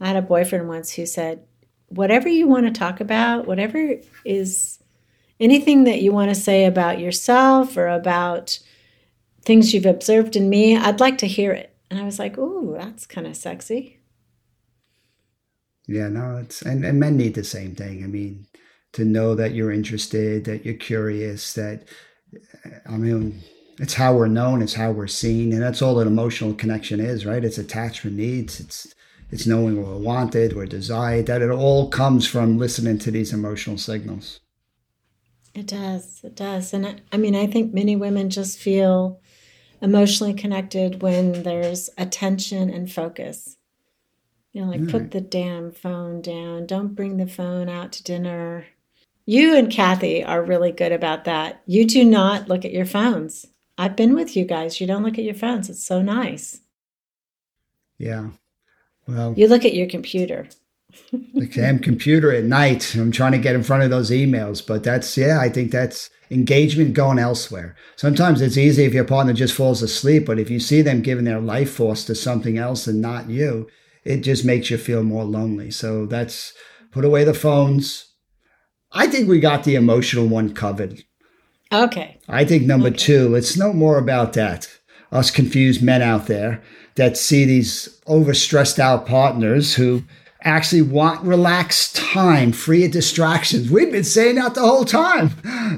I 0.00 0.08
had 0.08 0.16
a 0.16 0.22
boyfriend 0.22 0.68
once 0.68 0.92
who 0.92 1.06
said, 1.06 1.44
whatever 1.88 2.28
you 2.28 2.46
want 2.46 2.66
to 2.66 2.72
talk 2.72 3.00
about, 3.00 3.46
whatever 3.46 3.96
is 4.24 4.79
anything 5.40 5.84
that 5.84 6.02
you 6.02 6.12
want 6.12 6.30
to 6.30 6.40
say 6.40 6.66
about 6.66 7.00
yourself 7.00 7.76
or 7.76 7.88
about 7.88 8.58
things 9.42 9.72
you've 9.72 9.86
observed 9.86 10.36
in 10.36 10.50
me, 10.50 10.76
I'd 10.76 11.00
like 11.00 11.18
to 11.18 11.26
hear 11.26 11.52
it. 11.52 11.74
And 11.90 11.98
I 11.98 12.04
was 12.04 12.18
like, 12.18 12.38
ooh, 12.38 12.76
that's 12.78 13.06
kind 13.06 13.26
of 13.26 13.36
sexy. 13.36 13.98
Yeah, 15.86 16.08
no, 16.08 16.36
it's 16.36 16.62
and, 16.62 16.84
and 16.84 17.00
men 17.00 17.16
need 17.16 17.34
the 17.34 17.42
same 17.42 17.74
thing. 17.74 18.04
I 18.04 18.06
mean, 18.06 18.46
to 18.92 19.04
know 19.04 19.34
that 19.34 19.54
you're 19.54 19.72
interested, 19.72 20.44
that 20.44 20.64
you're 20.64 20.74
curious, 20.74 21.54
that 21.54 21.88
I 22.88 22.96
mean, 22.96 23.40
it's 23.80 23.94
how 23.94 24.14
we're 24.14 24.28
known, 24.28 24.62
it's 24.62 24.74
how 24.74 24.92
we're 24.92 25.08
seen, 25.08 25.52
and 25.52 25.60
that's 25.60 25.82
all 25.82 25.96
that 25.96 26.06
emotional 26.06 26.54
connection 26.54 27.00
is, 27.00 27.26
right? 27.26 27.44
It's 27.44 27.58
attachment 27.58 28.16
needs. 28.16 28.60
It's 28.60 28.94
it's 29.32 29.46
knowing 29.46 29.82
we're 29.82 29.96
wanted, 29.96 30.54
we're 30.54 30.66
desired, 30.66 31.26
that 31.26 31.42
it 31.42 31.50
all 31.50 31.88
comes 31.88 32.26
from 32.26 32.58
listening 32.58 32.98
to 32.98 33.10
these 33.10 33.32
emotional 33.32 33.78
signals. 33.78 34.40
It 35.54 35.66
does. 35.66 36.20
It 36.22 36.36
does. 36.36 36.72
And 36.72 37.02
I 37.12 37.16
mean, 37.16 37.34
I 37.34 37.46
think 37.46 37.74
many 37.74 37.96
women 37.96 38.30
just 38.30 38.58
feel 38.58 39.20
emotionally 39.82 40.34
connected 40.34 41.02
when 41.02 41.42
there's 41.42 41.90
attention 41.98 42.70
and 42.70 42.90
focus. 42.90 43.56
You 44.52 44.62
know, 44.62 44.70
like 44.70 44.80
right. 44.80 44.90
put 44.90 45.10
the 45.10 45.20
damn 45.20 45.70
phone 45.70 46.22
down. 46.22 46.66
Don't 46.66 46.94
bring 46.94 47.16
the 47.16 47.26
phone 47.26 47.68
out 47.68 47.92
to 47.92 48.02
dinner. 48.02 48.66
You 49.26 49.56
and 49.56 49.70
Kathy 49.70 50.24
are 50.24 50.42
really 50.42 50.72
good 50.72 50.92
about 50.92 51.24
that. 51.24 51.62
You 51.66 51.86
do 51.86 52.04
not 52.04 52.48
look 52.48 52.64
at 52.64 52.72
your 52.72 52.86
phones. 52.86 53.46
I've 53.78 53.96
been 53.96 54.14
with 54.14 54.36
you 54.36 54.44
guys. 54.44 54.80
You 54.80 54.86
don't 54.86 55.04
look 55.04 55.18
at 55.18 55.24
your 55.24 55.34
phones. 55.34 55.70
It's 55.70 55.84
so 55.84 56.02
nice. 56.02 56.60
Yeah. 57.96 58.30
Well, 59.06 59.34
you 59.36 59.46
look 59.46 59.64
at 59.64 59.74
your 59.74 59.88
computer. 59.88 60.48
The 61.12 61.46
damn 61.46 61.78
computer 61.78 62.32
at 62.32 62.44
night. 62.44 62.94
I'm 62.94 63.12
trying 63.12 63.32
to 63.32 63.38
get 63.38 63.54
in 63.54 63.62
front 63.62 63.82
of 63.82 63.90
those 63.90 64.10
emails, 64.10 64.64
but 64.66 64.82
that's 64.82 65.16
yeah. 65.16 65.40
I 65.40 65.48
think 65.48 65.70
that's 65.70 66.10
engagement 66.30 66.94
going 66.94 67.18
elsewhere. 67.18 67.76
Sometimes 67.96 68.40
it's 68.40 68.56
easy 68.56 68.84
if 68.84 68.94
your 68.94 69.04
partner 69.04 69.32
just 69.32 69.54
falls 69.54 69.82
asleep, 69.82 70.26
but 70.26 70.38
if 70.38 70.50
you 70.50 70.60
see 70.60 70.82
them 70.82 71.02
giving 71.02 71.24
their 71.24 71.40
life 71.40 71.72
force 71.72 72.04
to 72.04 72.14
something 72.14 72.56
else 72.56 72.86
and 72.86 73.00
not 73.00 73.28
you, 73.28 73.68
it 74.04 74.18
just 74.18 74.44
makes 74.44 74.70
you 74.70 74.78
feel 74.78 75.02
more 75.02 75.24
lonely. 75.24 75.70
So 75.70 76.06
that's 76.06 76.52
put 76.92 77.04
away 77.04 77.24
the 77.24 77.34
phones. 77.34 78.12
I 78.92 79.06
think 79.06 79.28
we 79.28 79.40
got 79.40 79.64
the 79.64 79.74
emotional 79.74 80.26
one 80.26 80.54
covered. 80.54 81.04
Okay. 81.72 82.18
I 82.28 82.44
think 82.44 82.64
number 82.64 82.88
okay. 82.88 82.96
two, 82.96 83.28
let's 83.28 83.56
know 83.56 83.72
more 83.72 83.98
about 83.98 84.32
that. 84.34 84.68
Us 85.12 85.30
confused 85.30 85.82
men 85.82 86.02
out 86.02 86.26
there 86.26 86.62
that 86.96 87.16
see 87.16 87.44
these 87.44 88.00
overstressed 88.06 88.78
out 88.78 89.06
partners 89.06 89.74
who 89.74 90.02
actually 90.42 90.82
want 90.82 91.22
relaxed 91.22 91.96
time, 91.96 92.52
free 92.52 92.84
of 92.84 92.90
distractions. 92.90 93.70
We've 93.70 93.92
been 93.92 94.04
saying 94.04 94.36
that 94.36 94.54
the 94.54 94.60
whole 94.60 94.84
time. 94.84 95.30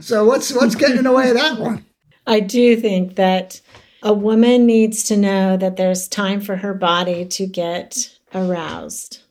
So 0.02 0.24
what's 0.24 0.52
what's 0.52 0.74
getting 0.74 0.98
in 0.98 1.04
the 1.04 1.12
way 1.12 1.30
of 1.30 1.36
that 1.36 1.58
one? 1.58 1.84
I 2.26 2.40
do 2.40 2.76
think 2.76 3.16
that 3.16 3.60
a 4.02 4.12
woman 4.12 4.66
needs 4.66 5.04
to 5.04 5.16
know 5.16 5.56
that 5.56 5.76
there's 5.76 6.08
time 6.08 6.40
for 6.40 6.56
her 6.56 6.74
body 6.74 7.24
to 7.26 7.46
get 7.46 8.16
aroused. 8.34 9.22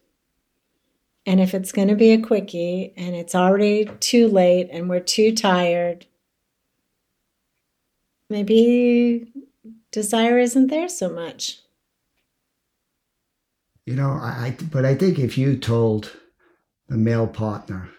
And 1.26 1.40
if 1.40 1.54
it's 1.54 1.72
going 1.72 1.88
to 1.88 1.96
be 1.96 2.12
a 2.12 2.22
quickie 2.22 2.94
and 2.98 3.16
it's 3.16 3.36
already 3.36 3.86
too 4.00 4.28
late 4.28 4.70
and 4.72 4.90
we're 4.90 5.00
too 5.00 5.34
tired, 5.34 6.06
maybe 8.30 9.32
desire 9.92 10.40
isn't 10.40 10.68
there 10.68 10.90
so 10.90 11.10
much. 11.10 11.61
You 13.92 13.98
know, 13.98 14.12
I, 14.12 14.56
but 14.72 14.86
I 14.86 14.96
think 14.96 15.20
if 15.20 15.38
you 15.38 15.58
told 15.58 16.14
the 16.88 16.96
male 16.96 17.28
partner, 17.28 17.90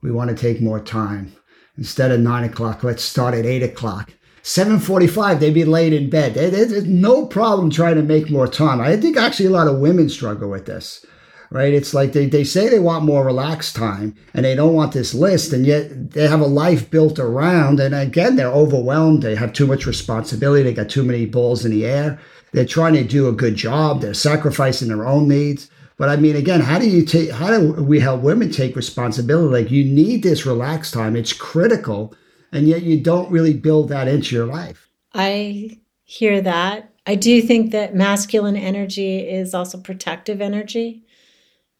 we 0.00 0.12
want 0.12 0.30
to 0.30 0.36
take 0.36 0.60
more 0.60 0.78
time, 0.78 1.34
instead 1.76 2.12
of 2.12 2.20
nine 2.20 2.44
o'clock, 2.44 2.84
let's 2.84 3.02
start 3.02 3.34
at 3.34 3.44
eight 3.44 3.64
o'clock. 3.64 4.14
7.45 4.44 5.40
they'd 5.40 5.52
be 5.52 5.64
laid 5.64 5.92
in 5.92 6.08
bed. 6.08 6.34
There's 6.34 6.84
no 6.84 7.26
problem 7.26 7.68
trying 7.68 7.96
to 7.96 8.04
make 8.04 8.30
more 8.30 8.46
time. 8.46 8.80
I 8.80 8.96
think 8.96 9.16
actually 9.16 9.46
a 9.46 9.50
lot 9.50 9.66
of 9.66 9.80
women 9.80 10.08
struggle 10.08 10.50
with 10.50 10.66
this 10.66 11.04
right 11.50 11.74
it's 11.74 11.94
like 11.94 12.12
they, 12.12 12.26
they 12.26 12.44
say 12.44 12.68
they 12.68 12.78
want 12.78 13.04
more 13.04 13.24
relaxed 13.24 13.76
time 13.76 14.14
and 14.34 14.44
they 14.44 14.54
don't 14.54 14.74
want 14.74 14.92
this 14.92 15.14
list 15.14 15.52
and 15.52 15.66
yet 15.66 16.10
they 16.12 16.26
have 16.26 16.40
a 16.40 16.46
life 16.46 16.90
built 16.90 17.18
around 17.18 17.80
and 17.80 17.94
again 17.94 18.36
they're 18.36 18.48
overwhelmed 18.48 19.22
they 19.22 19.34
have 19.34 19.52
too 19.52 19.66
much 19.66 19.86
responsibility 19.86 20.62
they 20.62 20.74
got 20.74 20.88
too 20.88 21.04
many 21.04 21.26
balls 21.26 21.64
in 21.64 21.70
the 21.70 21.84
air 21.84 22.18
they're 22.54 22.64
trying 22.64 22.92
to 22.94 23.02
do 23.02 23.28
a 23.28 23.32
good 23.32 23.56
job. 23.56 24.00
They're 24.00 24.14
sacrificing 24.14 24.86
their 24.86 25.06
own 25.06 25.28
needs. 25.28 25.68
But 25.96 26.08
I 26.08 26.16
mean, 26.16 26.36
again, 26.36 26.60
how 26.60 26.78
do 26.78 26.88
you 26.88 27.04
take, 27.04 27.32
how 27.32 27.50
do 27.50 27.72
we 27.82 27.98
help 27.98 28.22
women 28.22 28.50
take 28.52 28.76
responsibility? 28.76 29.62
Like 29.62 29.72
you 29.72 29.84
need 29.84 30.22
this 30.22 30.46
relaxed 30.46 30.94
time. 30.94 31.16
It's 31.16 31.32
critical. 31.32 32.14
And 32.52 32.68
yet 32.68 32.82
you 32.82 33.00
don't 33.00 33.30
really 33.30 33.54
build 33.54 33.88
that 33.88 34.06
into 34.06 34.36
your 34.36 34.46
life. 34.46 34.88
I 35.12 35.80
hear 36.04 36.40
that. 36.42 36.92
I 37.06 37.16
do 37.16 37.42
think 37.42 37.72
that 37.72 37.96
masculine 37.96 38.56
energy 38.56 39.18
is 39.18 39.52
also 39.52 39.78
protective 39.78 40.40
energy. 40.40 41.03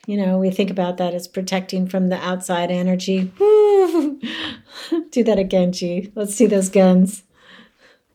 You 0.06 0.18
know, 0.18 0.38
we 0.38 0.50
think 0.50 0.70
about 0.70 0.98
that 0.98 1.14
as 1.14 1.26
protecting 1.26 1.88
from 1.88 2.08
the 2.08 2.16
outside 2.16 2.70
energy. 2.70 3.32
do 5.10 5.24
that 5.24 5.38
again, 5.38 5.72
G. 5.72 6.12
Let's 6.14 6.34
see 6.34 6.46
those 6.46 6.68
guns. 6.68 7.22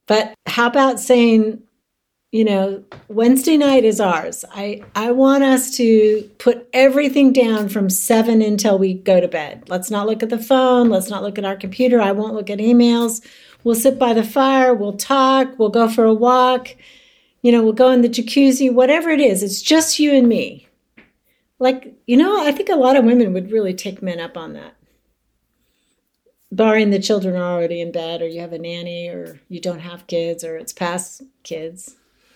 But 0.05 0.34
how 0.46 0.67
about 0.67 1.00
saying, 1.00 1.62
you 2.31 2.43
know, 2.43 2.84
Wednesday 3.08 3.58
night 3.58 3.86
is 3.86 4.00
ours. 4.00 4.46
I, 4.53 4.84
I 4.96 5.12
want 5.12 5.43
us 5.43 5.75
to 5.77 6.29
put 6.38 6.67
everything 6.74 7.34
down 7.34 7.69
from 7.69 7.89
seven 7.89 8.41
until 8.43 8.77
we 8.77 8.93
go 8.93 9.19
to 9.19 9.27
bed. 9.27 9.63
Let's 9.67 9.89
not 9.89 10.05
look 10.05 10.22
at 10.22 10.29
the 10.29 10.38
phone. 10.38 10.89
Let's 10.89 11.10
not 11.10 11.24
look 11.24 11.39
at 11.39 11.46
our 11.46 11.55
computer. 11.55 12.00
I 12.00 12.12
won't 12.12 12.36
look 12.36 12.51
at 12.51 12.60
emails. 12.60 13.25
We'll 13.63 13.75
sit 13.75 13.98
by 13.98 14.13
the 14.13 14.24
fire. 14.24 14.75
We'll 14.75 14.98
talk. 14.98 15.58
We'll 15.58 15.69
go 15.69 15.89
for 15.89 16.05
a 16.05 16.13
walk. 16.13 16.75
You 17.41 17.51
know, 17.51 17.63
we'll 17.63 17.74
go 17.74 17.89
in 17.89 18.01
the 18.01 18.10
jacuzzi, 18.10 18.72
whatever 18.72 19.10
it 19.10 19.19
is. 19.19 19.41
It's 19.41 19.62
just 19.62 19.98
you 19.98 20.13
and 20.13 20.27
me. 20.27 20.68
Like, 21.60 21.94
you 22.08 22.18
know, 22.18 22.46
I 22.46 22.51
think 22.51 22.70
a 22.70 22.75
lot 22.75 22.96
of 22.96 23.06
women 23.06 23.34
would 23.34 23.51
really 23.51 23.74
take 23.74 24.01
men 24.01 24.20
up 24.20 24.38
on 24.38 24.54
that. 24.54 24.75
Barring 26.51 26.89
the 26.89 27.00
children 27.00 27.36
are 27.36 27.54
already 27.54 27.82
in 27.82 27.92
bed, 27.92 28.22
or 28.22 28.28
you 28.28 28.42
have 28.42 28.54
a 28.54 28.58
nanny, 28.58 29.08
or 29.10 29.39
you 29.50 29.60
don't 29.60 29.80
have 29.80 30.08
kids, 30.08 30.44
or 30.44 30.58
it's 30.58 30.74
past 30.74 31.22
kids 31.44 31.96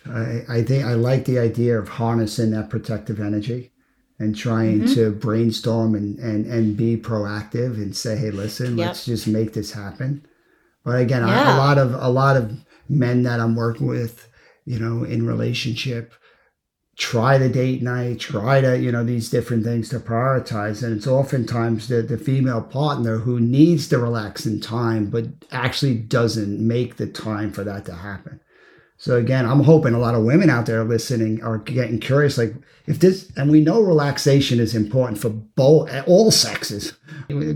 I, 0.09 0.43
I 0.49 0.63
think 0.63 0.85
I 0.85 0.93
like 0.93 1.25
the 1.25 1.39
idea 1.39 1.79
of 1.79 1.87
harnessing 1.87 2.51
that 2.51 2.69
protective 2.69 3.19
energy 3.19 3.71
and 4.19 4.35
trying 4.35 4.81
mm-hmm. 4.81 4.93
to 4.93 5.11
brainstorm 5.11 5.95
and, 5.95 6.17
and, 6.19 6.45
and 6.45 6.77
be 6.77 6.97
proactive 6.97 7.75
and 7.75 7.95
say, 7.95 8.15
hey, 8.15 8.31
listen, 8.31 8.77
yep. 8.77 8.87
let's 8.87 9.05
just 9.05 9.27
make 9.27 9.53
this 9.53 9.71
happen. 9.71 10.25
But 10.83 10.99
again, 10.99 11.25
yeah. 11.25 11.51
I, 11.51 11.55
a 11.55 11.57
lot 11.57 11.77
of 11.77 11.93
a 11.93 12.09
lot 12.09 12.35
of 12.35 12.65
men 12.89 13.23
that 13.23 13.39
I'm 13.39 13.55
working 13.55 13.87
with, 13.87 14.27
you 14.65 14.77
know, 14.77 15.03
in 15.05 15.25
relationship, 15.25 16.13
try 16.95 17.37
the 17.37 17.49
date 17.49 17.81
night, 17.81 18.19
try 18.19 18.61
to, 18.61 18.77
you 18.77 18.91
know, 18.91 19.03
these 19.03 19.29
different 19.29 19.63
things 19.63 19.89
to 19.89 19.99
prioritize. 19.99 20.83
And 20.83 20.95
it's 20.95 21.07
oftentimes 21.07 21.87
the, 21.87 22.01
the 22.01 22.17
female 22.17 22.61
partner 22.61 23.17
who 23.17 23.39
needs 23.39 23.89
the 23.89 23.97
relaxing 23.97 24.59
time, 24.59 25.09
but 25.09 25.25
actually 25.51 25.95
doesn't 25.95 26.65
make 26.65 26.97
the 26.97 27.07
time 27.07 27.51
for 27.51 27.63
that 27.63 27.85
to 27.85 27.95
happen. 27.95 28.39
So 28.97 29.17
again, 29.17 29.45
I'm 29.45 29.63
hoping 29.63 29.93
a 29.93 29.99
lot 29.99 30.15
of 30.15 30.23
women 30.23 30.49
out 30.49 30.65
there 30.65 30.83
listening 30.83 31.43
are 31.43 31.57
getting 31.57 31.99
curious. 31.99 32.37
Like 32.37 32.53
if 32.85 32.99
this, 32.99 33.31
and 33.35 33.49
we 33.49 33.59
know 33.59 33.81
relaxation 33.81 34.59
is 34.59 34.75
important 34.75 35.17
for 35.17 35.29
both 35.29 35.89
all 36.07 36.31
sexes. 36.31 36.93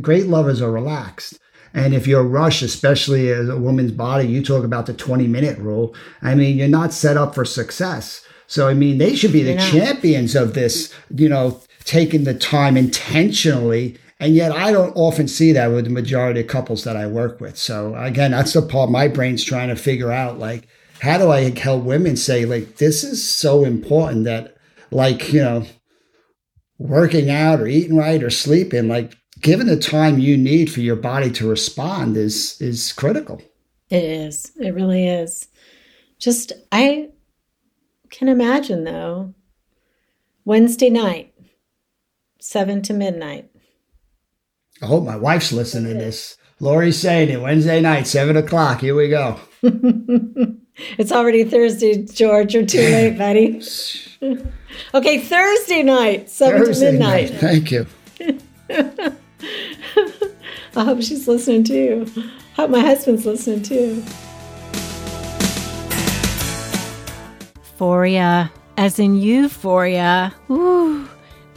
Great 0.02 0.28
lovers 0.28 0.62
are 0.62 0.72
relaxed. 0.72 1.40
And 1.74 1.94
if 1.94 2.08
you're 2.08 2.24
rushed, 2.24 2.64
especially 2.64 3.32
as 3.32 3.50
a 3.50 3.58
woman's 3.58 3.92
body, 3.92 4.28
you 4.28 4.44
talk 4.44 4.64
about 4.64 4.88
the 4.88 4.94
20 4.94 5.28
minute 5.28 5.58
rule. 5.60 5.96
I 6.22 6.34
mean, 6.34 6.58
you're 6.58 6.68
not 6.68 6.92
set 6.92 7.18
up 7.18 7.36
for 7.36 7.46
success. 7.46 8.26
So, 8.48 8.68
I 8.68 8.74
mean, 8.74 8.98
they 8.98 9.16
should 9.16 9.34
be 9.34 9.44
the 9.44 9.58
champions 9.58 10.36
of 10.36 10.54
this, 10.54 10.94
you 11.14 11.30
know, 11.30 11.62
taking 11.84 12.24
the 12.24 12.34
time 12.34 12.78
intentionally. 12.78 13.98
And 14.20 14.34
yet 14.34 14.52
I 14.52 14.72
don't 14.72 14.96
often 14.96 15.28
see 15.28 15.52
that 15.52 15.68
with 15.68 15.84
the 15.84 15.92
majority 15.92 16.40
of 16.40 16.48
couples 16.48 16.84
that 16.86 16.98
I 16.98 17.08
work 17.08 17.40
with. 17.40 17.58
So 17.58 17.94
again, 17.96 18.32
that's 18.32 18.54
the 18.54 18.62
part 18.62 18.90
my 18.90 19.08
brain's 19.08 19.44
trying 19.44 19.70
to 19.70 19.76
figure 19.76 20.12
out. 20.12 20.40
Like, 20.40 20.68
how 21.00 21.18
do 21.18 21.30
I 21.30 21.58
help 21.58 21.84
women 21.84 22.16
say, 22.16 22.46
like, 22.46 22.78
this 22.78 23.04
is 23.04 23.28
so 23.28 23.64
important 23.64 24.24
that, 24.24 24.58
like, 24.90 25.32
you 25.32 25.42
know, 25.42 25.66
working 26.80 27.30
out 27.30 27.60
or 27.60 27.68
eating 27.68 27.96
right 27.96 28.24
or 28.24 28.30
sleeping, 28.30 28.88
like, 28.88 29.16
given 29.42 29.68
the 29.68 29.78
time 29.78 30.20
you 30.20 30.38
need 30.38 30.72
for 30.72 30.80
your 30.80 30.96
body 30.96 31.32
to 31.32 31.48
respond 31.48 32.18
is 32.18 32.60
is 32.60 32.92
critical. 32.94 33.42
It 33.90 34.04
is. 34.04 34.52
It 34.60 34.74
really 34.74 35.08
is. 35.08 35.48
Just 36.18 36.54
I 36.72 37.10
can 38.10 38.28
imagine 38.28 38.84
though. 38.84 39.34
Wednesday 40.46 40.90
night, 40.90 41.34
seven 42.40 42.82
to 42.84 42.94
midnight. 42.94 43.50
I 44.82 44.86
hope 44.86 45.04
my 45.04 45.18
wife's 45.18 45.52
listening 45.52 45.94
to 45.94 46.00
this. 46.00 46.38
Laurie's 46.60 47.00
saying 47.00 47.30
it 47.30 47.42
Wednesday 47.42 47.82
night, 47.82 48.08
seven 48.08 48.38
o'clock. 48.38 48.82
Here 48.82 48.96
we 48.96 49.10
go. 49.10 49.40
It's 50.98 51.12
already 51.12 51.44
Thursday, 51.44 52.04
George. 52.06 52.54
You're 52.54 52.66
too 52.66 52.78
late, 52.78 53.18
buddy. 53.18 53.62
okay, 54.94 55.20
Thursday 55.20 55.84
night, 55.84 56.30
7 56.30 56.66
Thursday 56.66 56.86
to 56.86 56.92
midnight. 56.92 57.32
Night. 57.32 57.40
Thank 57.40 57.72
you. 57.72 57.88
I 60.76 60.84
hope 60.84 61.02
she's 61.02 61.28
listening 61.28 61.64
too. 61.64 62.06
I 62.16 62.62
hope 62.62 62.70
my 62.70 62.82
husband's 62.82 63.26
listening 63.26 63.64
too. 63.64 64.04
Foria, 67.78 68.50
as 68.78 69.00
in 69.00 69.18
euphoria. 69.18 70.34
Ooh, 70.50 71.08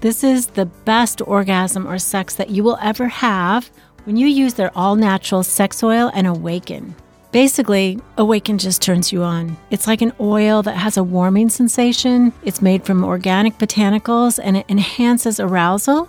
this 0.01 0.23
is 0.25 0.49
the 0.49 0.67
best 0.67 1.21
orgasm 1.23 1.87
or 1.87 1.99
sex 1.99 2.35
that 2.37 2.51
you 2.51 2.63
will 2.63 2.79
ever 2.81 3.09
have 3.09 3.71
when 4.05 4.17
you 4.17 4.27
use 4.27 4.55
their 4.55 4.71
all 4.77 4.97
natural 4.97 5.43
sex 5.43 5.83
oil 5.83 6.11
and 6.15 6.27
awaken. 6.27 6.95
Basically, 7.33 8.01
Awaken 8.19 8.59
just 8.59 8.83
turns 8.83 9.13
you 9.13 9.23
on. 9.23 9.57
It's 9.71 9.87
like 9.87 10.03
an 10.03 10.13
oil 10.19 10.63
that 10.63 10.77
has 10.77 10.97
a 10.97 11.05
warming 11.05 11.49
sensation. 11.49 12.33
It's 12.43 12.61
made 12.61 12.85
from 12.85 13.05
organic 13.05 13.57
botanicals 13.57 14.41
and 14.43 14.57
it 14.57 14.67
enhances 14.69 15.39
arousal. 15.39 16.09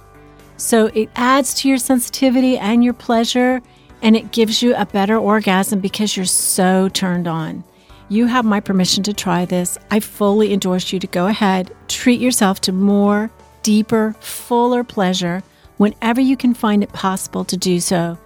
So 0.57 0.87
it 0.87 1.09
adds 1.15 1.53
to 1.55 1.69
your 1.69 1.77
sensitivity 1.77 2.57
and 2.57 2.83
your 2.83 2.93
pleasure, 2.93 3.61
and 4.01 4.15
it 4.15 4.31
gives 4.31 4.61
you 4.63 4.75
a 4.75 4.85
better 4.85 5.17
orgasm 5.17 5.79
because 5.79 6.15
you're 6.15 6.25
so 6.25 6.89
turned 6.89 7.27
on. 7.27 7.63
You 8.11 8.27
have 8.27 8.43
my 8.43 8.59
permission 8.59 9.03
to 9.03 9.13
try 9.13 9.45
this. 9.45 9.77
I 9.89 10.01
fully 10.01 10.51
endorse 10.51 10.91
you 10.91 10.99
to 10.99 11.07
go 11.07 11.27
ahead, 11.27 11.73
treat 11.87 12.19
yourself 12.19 12.59
to 12.61 12.73
more, 12.73 13.31
deeper, 13.63 14.13
fuller 14.19 14.83
pleasure 14.83 15.43
whenever 15.77 16.19
you 16.19 16.35
can 16.35 16.53
find 16.53 16.83
it 16.83 16.91
possible 16.91 17.45
to 17.45 17.55
do 17.55 17.79
so. 17.79 18.17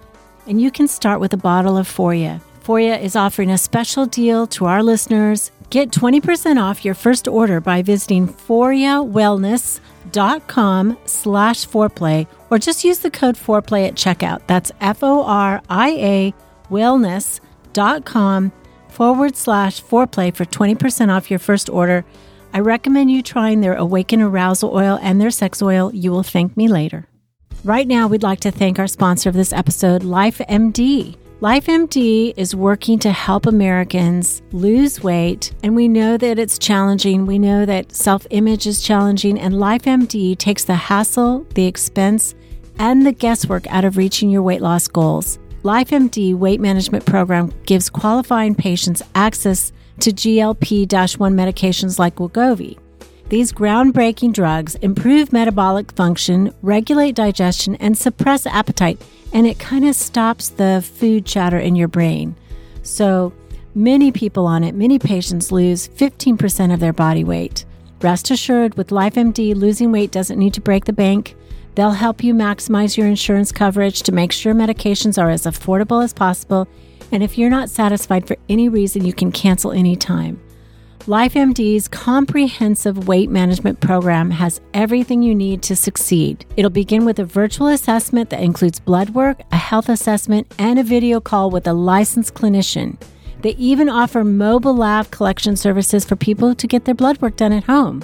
And 0.48 0.60
you 0.60 0.72
can 0.72 0.88
start 0.88 1.20
with 1.20 1.32
a 1.34 1.36
bottle 1.36 1.76
of 1.76 1.86
Foria. 1.86 2.40
Foria 2.64 3.00
is 3.00 3.14
offering 3.14 3.52
a 3.52 3.58
special 3.58 4.06
deal 4.06 4.48
to 4.48 4.64
our 4.64 4.82
listeners. 4.82 5.52
Get 5.70 5.92
20% 5.92 6.60
off 6.60 6.84
your 6.84 6.94
first 6.94 7.28
order 7.28 7.60
by 7.60 7.82
visiting 7.82 8.26
foriawellness.com 8.26 10.98
slash 11.04 11.64
foreplay 11.64 12.26
or 12.50 12.58
just 12.58 12.82
use 12.82 12.98
the 12.98 13.12
code 13.12 13.36
foreplay 13.36 13.86
at 13.86 13.94
checkout. 13.94 14.40
That's 14.48 14.72
F-O-R-I-A 14.80 16.34
wellness.com 16.72 18.52
forward 18.96 19.36
slash 19.36 19.82
foreplay 19.82 20.34
for 20.34 20.46
20% 20.46 21.14
off 21.14 21.30
your 21.30 21.38
first 21.38 21.68
order. 21.68 22.02
I 22.54 22.60
recommend 22.60 23.10
you 23.10 23.22
trying 23.22 23.60
their 23.60 23.74
Awaken 23.74 24.22
Arousal 24.22 24.74
Oil 24.74 24.98
and 25.02 25.20
their 25.20 25.30
sex 25.30 25.60
oil. 25.60 25.94
You 25.94 26.10
will 26.10 26.22
thank 26.22 26.56
me 26.56 26.66
later. 26.66 27.06
Right 27.62 27.86
now, 27.86 28.06
we'd 28.06 28.22
like 28.22 28.40
to 28.40 28.50
thank 28.50 28.78
our 28.78 28.86
sponsor 28.86 29.28
of 29.28 29.34
this 29.34 29.52
episode, 29.52 30.00
LifeMD. 30.00 31.14
LifeMD 31.42 32.32
is 32.38 32.56
working 32.56 32.98
to 33.00 33.12
help 33.12 33.44
Americans 33.44 34.40
lose 34.52 35.02
weight, 35.02 35.52
and 35.62 35.76
we 35.76 35.88
know 35.88 36.16
that 36.16 36.38
it's 36.38 36.58
challenging. 36.58 37.26
We 37.26 37.38
know 37.38 37.66
that 37.66 37.92
self 37.92 38.26
image 38.30 38.66
is 38.66 38.80
challenging, 38.80 39.38
and 39.38 39.56
LifeMD 39.56 40.38
takes 40.38 40.64
the 40.64 40.74
hassle, 40.74 41.46
the 41.54 41.66
expense, 41.66 42.34
and 42.78 43.04
the 43.04 43.12
guesswork 43.12 43.66
out 43.66 43.84
of 43.84 43.98
reaching 43.98 44.30
your 44.30 44.42
weight 44.42 44.62
loss 44.62 44.88
goals. 44.88 45.38
LifeMD 45.66 46.32
weight 46.36 46.60
management 46.60 47.04
program 47.06 47.52
gives 47.64 47.90
qualifying 47.90 48.54
patients 48.54 49.02
access 49.16 49.72
to 49.98 50.12
GLP 50.12 50.86
1 51.18 51.34
medications 51.34 51.98
like 51.98 52.14
Wegovy. 52.14 52.78
These 53.30 53.52
groundbreaking 53.52 54.32
drugs 54.32 54.76
improve 54.76 55.32
metabolic 55.32 55.90
function, 55.90 56.54
regulate 56.62 57.16
digestion, 57.16 57.74
and 57.76 57.98
suppress 57.98 58.46
appetite 58.46 59.02
and 59.32 59.44
it 59.44 59.58
kind 59.58 59.84
of 59.84 59.96
stops 59.96 60.50
the 60.50 60.88
food 60.94 61.26
chatter 61.26 61.58
in 61.58 61.74
your 61.74 61.88
brain. 61.88 62.36
So, 62.84 63.32
many 63.74 64.12
people 64.12 64.46
on 64.46 64.62
it, 64.62 64.76
many 64.76 65.00
patients 65.00 65.50
lose 65.50 65.88
15% 65.88 66.72
of 66.72 66.78
their 66.78 66.92
body 66.92 67.24
weight. 67.24 67.64
Rest 68.02 68.30
assured, 68.30 68.76
with 68.76 68.90
LifeMD, 68.90 69.56
losing 69.56 69.90
weight 69.90 70.12
doesn't 70.12 70.38
need 70.38 70.54
to 70.54 70.60
break 70.60 70.84
the 70.84 70.92
bank. 70.92 71.34
They'll 71.76 71.90
help 71.90 72.24
you 72.24 72.32
maximize 72.32 72.96
your 72.96 73.06
insurance 73.06 73.52
coverage 73.52 74.02
to 74.02 74.12
make 74.12 74.32
sure 74.32 74.54
medications 74.54 75.22
are 75.22 75.28
as 75.28 75.44
affordable 75.44 76.02
as 76.02 76.14
possible. 76.14 76.66
And 77.12 77.22
if 77.22 77.36
you're 77.36 77.50
not 77.50 77.68
satisfied 77.68 78.26
for 78.26 78.36
any 78.48 78.70
reason, 78.70 79.04
you 79.04 79.12
can 79.12 79.30
cancel 79.30 79.72
anytime. 79.72 80.40
LifeMD's 81.00 81.86
comprehensive 81.86 83.06
weight 83.06 83.30
management 83.30 83.78
program 83.80 84.30
has 84.30 84.60
everything 84.72 85.22
you 85.22 85.34
need 85.34 85.62
to 85.64 85.76
succeed. 85.76 86.46
It'll 86.56 86.70
begin 86.70 87.04
with 87.04 87.18
a 87.18 87.24
virtual 87.24 87.68
assessment 87.68 88.30
that 88.30 88.42
includes 88.42 88.80
blood 88.80 89.10
work, 89.10 89.42
a 89.52 89.56
health 89.56 89.90
assessment, 89.90 90.52
and 90.58 90.78
a 90.78 90.82
video 90.82 91.20
call 91.20 91.50
with 91.50 91.66
a 91.66 91.74
licensed 91.74 92.34
clinician. 92.34 93.00
They 93.42 93.50
even 93.50 93.90
offer 93.90 94.24
mobile 94.24 94.74
lab 94.74 95.10
collection 95.10 95.56
services 95.56 96.06
for 96.06 96.16
people 96.16 96.54
to 96.54 96.66
get 96.66 96.86
their 96.86 96.94
blood 96.94 97.20
work 97.20 97.36
done 97.36 97.52
at 97.52 97.64
home. 97.64 98.02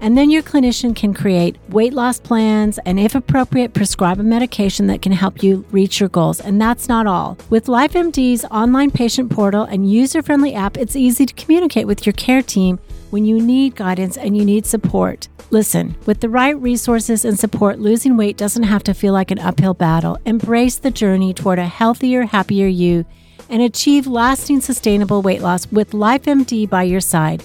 And 0.00 0.16
then 0.16 0.30
your 0.30 0.42
clinician 0.42 0.94
can 0.94 1.14
create 1.14 1.56
weight 1.68 1.92
loss 1.92 2.20
plans 2.20 2.78
and, 2.84 3.00
if 3.00 3.14
appropriate, 3.14 3.74
prescribe 3.74 4.20
a 4.20 4.22
medication 4.22 4.86
that 4.88 5.02
can 5.02 5.12
help 5.12 5.42
you 5.42 5.64
reach 5.70 6.00
your 6.00 6.08
goals. 6.08 6.40
And 6.40 6.60
that's 6.60 6.88
not 6.88 7.06
all. 7.06 7.38
With 7.50 7.66
LifeMD's 7.66 8.44
online 8.46 8.90
patient 8.90 9.30
portal 9.30 9.64
and 9.64 9.90
user 9.90 10.22
friendly 10.22 10.54
app, 10.54 10.76
it's 10.76 10.96
easy 10.96 11.26
to 11.26 11.34
communicate 11.34 11.86
with 11.86 12.06
your 12.06 12.12
care 12.12 12.42
team 12.42 12.78
when 13.10 13.24
you 13.24 13.40
need 13.40 13.76
guidance 13.76 14.16
and 14.16 14.36
you 14.36 14.44
need 14.44 14.66
support. 14.66 15.28
Listen, 15.50 15.94
with 16.06 16.20
the 16.20 16.28
right 16.28 16.60
resources 16.60 17.24
and 17.24 17.38
support, 17.38 17.78
losing 17.78 18.16
weight 18.16 18.36
doesn't 18.36 18.64
have 18.64 18.82
to 18.84 18.94
feel 18.94 19.12
like 19.12 19.30
an 19.30 19.38
uphill 19.38 19.74
battle. 19.74 20.18
Embrace 20.24 20.76
the 20.76 20.90
journey 20.90 21.32
toward 21.32 21.58
a 21.58 21.66
healthier, 21.66 22.24
happier 22.24 22.66
you 22.66 23.04
and 23.48 23.62
achieve 23.62 24.06
lasting, 24.06 24.60
sustainable 24.60 25.22
weight 25.22 25.42
loss 25.42 25.70
with 25.70 25.90
LifeMD 25.90 26.68
by 26.68 26.82
your 26.82 27.00
side. 27.00 27.44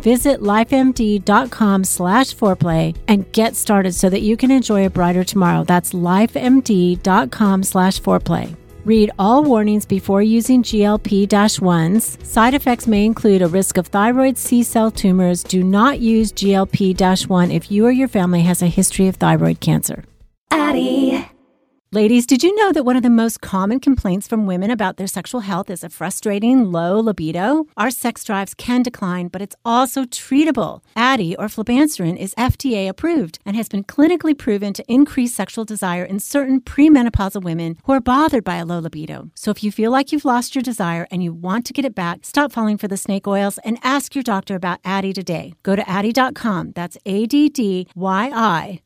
Visit 0.00 0.40
lifemd.com 0.40 1.84
slash 1.84 2.34
foreplay 2.34 2.96
and 3.06 3.30
get 3.32 3.54
started 3.54 3.94
so 3.94 4.08
that 4.08 4.22
you 4.22 4.36
can 4.36 4.50
enjoy 4.50 4.86
a 4.86 4.90
brighter 4.90 5.24
tomorrow. 5.24 5.64
That's 5.64 5.92
lifemd.com 5.92 7.62
slash 7.62 8.00
foreplay. 8.00 8.56
Read 8.84 9.10
all 9.18 9.44
warnings 9.44 9.84
before 9.84 10.22
using 10.22 10.62
GLP 10.62 11.28
1s. 11.28 12.24
Side 12.24 12.54
effects 12.54 12.86
may 12.86 13.04
include 13.04 13.42
a 13.42 13.46
risk 13.46 13.76
of 13.76 13.88
thyroid 13.88 14.38
C 14.38 14.62
cell 14.62 14.90
tumors. 14.90 15.42
Do 15.42 15.62
not 15.62 16.00
use 16.00 16.32
GLP 16.32 17.28
1 17.28 17.50
if 17.50 17.70
you 17.70 17.84
or 17.86 17.92
your 17.92 18.08
family 18.08 18.40
has 18.42 18.62
a 18.62 18.66
history 18.66 19.06
of 19.06 19.16
thyroid 19.16 19.60
cancer. 19.60 20.04
Addyi. 20.50 21.28
Ladies, 21.92 22.24
did 22.24 22.44
you 22.44 22.54
know 22.54 22.70
that 22.70 22.84
one 22.84 22.94
of 22.94 23.02
the 23.02 23.10
most 23.10 23.40
common 23.40 23.80
complaints 23.80 24.28
from 24.28 24.46
women 24.46 24.70
about 24.70 24.96
their 24.96 25.08
sexual 25.08 25.40
health 25.40 25.68
is 25.68 25.82
a 25.82 25.88
frustrating 25.88 26.70
low 26.70 27.00
libido? 27.00 27.66
Our 27.76 27.90
sex 27.90 28.22
drives 28.22 28.54
can 28.54 28.84
decline, 28.84 29.26
but 29.26 29.42
it's 29.42 29.56
also 29.64 30.04
treatable. 30.04 30.84
Addyi 30.96 31.34
or 31.36 31.46
flibanserin 31.46 32.16
is 32.16 32.32
FDA 32.36 32.88
approved 32.88 33.40
and 33.44 33.56
has 33.56 33.68
been 33.68 33.82
clinically 33.82 34.38
proven 34.38 34.72
to 34.74 34.84
increase 34.86 35.34
sexual 35.34 35.64
desire 35.64 36.04
in 36.04 36.20
certain 36.20 36.60
premenopausal 36.60 37.42
women 37.42 37.76
who 37.82 37.92
are 37.92 38.00
bothered 38.00 38.44
by 38.44 38.58
a 38.58 38.64
low 38.64 38.78
libido. 38.78 39.28
So 39.34 39.50
if 39.50 39.64
you 39.64 39.72
feel 39.72 39.90
like 39.90 40.12
you've 40.12 40.24
lost 40.24 40.54
your 40.54 40.62
desire 40.62 41.08
and 41.10 41.24
you 41.24 41.32
want 41.32 41.66
to 41.66 41.72
get 41.72 41.84
it 41.84 41.96
back, 41.96 42.20
stop 42.22 42.52
falling 42.52 42.78
for 42.78 42.86
the 42.86 42.96
snake 42.96 43.26
oils 43.26 43.58
and 43.64 43.80
ask 43.82 44.14
your 44.14 44.22
doctor 44.22 44.54
about 44.54 44.80
Addyi 44.84 45.12
today. 45.12 45.54
Go 45.64 45.74
to 45.74 45.82
addyi.com. 45.82 46.70
That's 46.76 46.96
A 47.04 47.26
D 47.26 47.48
D 47.48 47.88
Y 47.96 48.30
I 48.32 48.80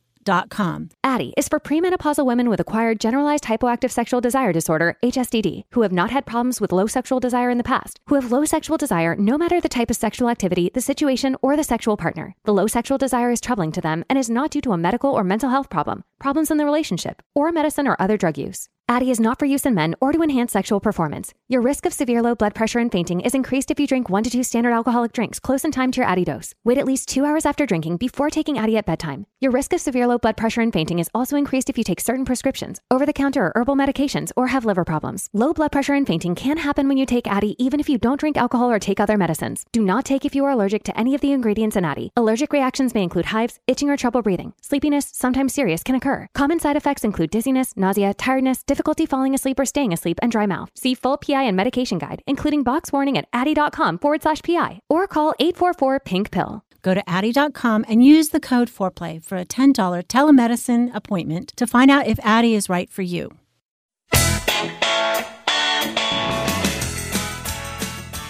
Addyi 1.03 1.33
is 1.37 1.47
for 1.47 1.59
premenopausal 1.59 2.25
women 2.25 2.49
with 2.49 2.59
acquired 2.59 2.99
generalized 2.99 3.43
hypoactive 3.43 3.91
sexual 3.91 4.21
desire 4.21 4.51
disorder, 4.51 4.97
HSDD, 5.03 5.61
who 5.71 5.83
have 5.83 5.91
not 5.91 6.09
had 6.09 6.25
problems 6.25 6.59
with 6.59 6.71
low 6.71 6.87
sexual 6.87 7.19
desire 7.19 7.51
in 7.51 7.59
the 7.59 7.63
past, 7.63 7.99
who 8.07 8.15
have 8.15 8.31
low 8.31 8.43
sexual 8.43 8.77
desire 8.77 9.15
no 9.15 9.37
matter 9.37 9.61
the 9.61 9.69
type 9.69 9.91
of 9.91 9.95
sexual 9.95 10.29
activity, 10.29 10.71
the 10.73 10.81
situation, 10.81 11.35
or 11.43 11.55
the 11.55 11.63
sexual 11.63 11.95
partner. 11.95 12.35
The 12.43 12.53
low 12.53 12.65
sexual 12.65 12.97
desire 12.97 13.29
is 13.29 13.39
troubling 13.39 13.71
to 13.73 13.81
them 13.81 14.03
and 14.09 14.17
is 14.17 14.29
not 14.29 14.49
due 14.49 14.61
to 14.61 14.71
a 14.71 14.77
medical 14.77 15.11
or 15.11 15.23
mental 15.23 15.51
health 15.51 15.69
problem, 15.69 16.03
problems 16.19 16.49
in 16.49 16.57
the 16.57 16.65
relationship, 16.65 17.21
or 17.35 17.51
medicine 17.51 17.87
or 17.87 17.95
other 17.99 18.17
drug 18.17 18.37
use. 18.37 18.67
Addyi 18.87 19.09
is 19.09 19.19
not 19.19 19.39
for 19.39 19.45
use 19.45 19.65
in 19.65 19.73
men 19.73 19.95
or 19.99 20.11
to 20.11 20.21
enhance 20.21 20.51
sexual 20.51 20.79
performance. 20.79 21.33
Your 21.49 21.59
risk 21.59 21.87
of 21.87 21.93
severe 21.93 22.21
low 22.21 22.35
blood 22.35 22.53
pressure 22.53 22.77
and 22.77 22.91
fainting 22.91 23.19
is 23.19 23.33
increased 23.33 23.71
if 23.71 23.79
you 23.79 23.87
drink 23.87 24.09
one 24.11 24.21
to 24.21 24.29
two 24.29 24.43
standard 24.43 24.73
alcoholic 24.73 25.11
drinks 25.11 25.39
close 25.39 25.65
in 25.65 25.71
time 25.71 25.91
to 25.91 26.01
your 26.01 26.07
Addyi 26.07 26.23
dose. 26.25 26.53
Wait 26.63 26.77
at 26.77 26.85
least 26.85 27.09
two 27.09 27.25
hours 27.25 27.47
after 27.47 27.65
drinking 27.65 27.97
before 27.97 28.29
taking 28.29 28.57
Addyi 28.57 28.77
at 28.77 28.85
bedtime. 28.85 29.25
Your 29.39 29.51
risk 29.51 29.73
of 29.73 29.81
severe 29.81 30.05
low 30.05 30.19
blood 30.19 30.37
pressure 30.37 30.61
and 30.61 30.71
fainting 30.71 30.99
is 30.99 31.09
also 31.15 31.35
increased 31.35 31.67
if 31.67 31.79
you 31.79 31.83
take 31.83 31.99
certain 31.99 32.25
prescriptions, 32.25 32.79
over 32.91 33.07
the 33.07 33.13
counter 33.13 33.45
or 33.45 33.53
herbal 33.55 33.75
medications, 33.75 34.31
or 34.37 34.47
have 34.47 34.65
liver 34.65 34.85
problems. 34.85 35.29
Low 35.33 35.51
blood 35.51 35.71
pressure 35.71 35.95
and 35.95 36.05
fainting 36.05 36.35
can 36.35 36.57
happen 36.57 36.87
when 36.87 36.97
you 36.97 37.07
take 37.07 37.25
Addyi 37.25 37.55
even 37.57 37.79
if 37.79 37.89
you 37.89 37.97
don't 37.97 38.19
drink 38.19 38.37
alcohol 38.37 38.69
or 38.69 38.77
take 38.77 38.99
other 38.99 39.17
medicines. 39.17 39.65
Do 39.71 39.81
not 39.81 40.05
take 40.05 40.25
if 40.25 40.35
you 40.35 40.45
are 40.45 40.51
allergic 40.51 40.83
to 40.83 40.99
any 40.99 41.15
of 41.15 41.21
the 41.21 41.31
ingredients 41.31 41.75
in 41.75 41.83
Addyi. 41.83 42.09
Allergic 42.15 42.53
reactions 42.53 42.93
may 42.93 43.01
include 43.01 43.25
hives, 43.25 43.59
itching 43.65 43.89
or 43.89 43.97
trouble 43.97 44.21
breathing. 44.21 44.53
Sleepiness, 44.61 45.09
sometimes 45.11 45.55
serious, 45.55 45.81
can 45.81 45.95
occur. 45.95 46.27
Common 46.35 46.59
side 46.59 46.77
effects 46.77 47.03
include 47.03 47.31
dizziness, 47.31 47.75
nausea, 47.75 48.13
tiredness, 48.13 48.63
difficulty 48.75 49.05
falling 49.05 49.33
asleep 49.33 49.45
asleep 49.45 49.59
or 49.59 49.65
staying 49.65 49.93
asleep 49.93 50.19
and 50.21 50.31
dry 50.31 50.45
mouth. 50.45 50.69
See 50.75 50.95
full 50.95 51.17
PI 51.17 51.43
and 51.43 51.55
medication 51.55 51.99
guide, 51.99 52.21
including 52.27 52.63
box 52.63 52.91
warning 52.91 53.17
at 53.17 53.29
addyi.com 53.31 53.99
forward 53.99 54.23
slash 54.23 54.41
PI 54.41 54.79
or 54.89 55.07
call 55.07 55.33
844 55.39 55.99
pink 55.99 56.31
pill. 56.31 56.63
Go 56.81 56.93
to 56.93 57.03
addyi.com 57.03 57.85
and 57.87 58.03
use 58.03 58.29
the 58.29 58.39
code 58.39 58.69
foreplay 58.69 59.23
for 59.23 59.37
a 59.37 59.45
$10 59.45 59.73
telemedicine 60.05 60.95
appointment 60.95 61.53
to 61.57 61.65
find 61.67 61.89
out 61.89 62.07
if 62.07 62.17
Addyi 62.19 62.53
is 62.53 62.69
right 62.69 62.89
for 62.91 63.01
you. 63.01 63.31